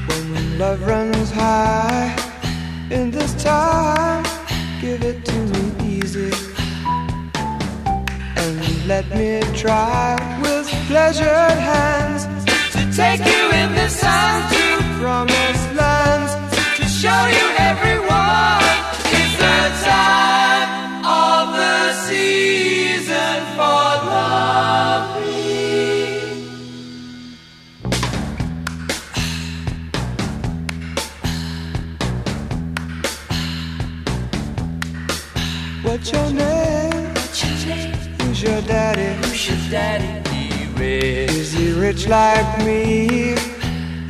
[0.09, 2.15] when love runs high.
[2.91, 4.25] In this time,
[4.81, 6.48] give it to me easy and
[8.89, 12.25] let me try with pleasured hands
[12.73, 16.33] to take you in the sun to promised lands
[16.79, 18.63] to show you everyone.
[19.19, 20.71] It's the time
[21.05, 25.29] of the season for loving.
[35.85, 36.58] What's your name?
[38.39, 39.27] Who's your daddy?
[39.27, 40.31] Who's your daddy?
[40.31, 41.31] He rich.
[41.33, 43.35] Is he rich like me?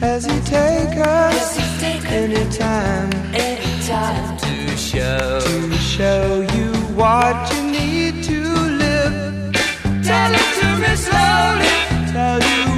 [0.01, 1.59] Has he take us
[2.05, 3.11] any time?
[3.33, 3.35] anytime?
[3.35, 8.43] Anytime to show to show you what you need to
[8.85, 9.55] live.
[10.05, 12.13] Tell it to me slowly.
[12.13, 12.78] Tell you.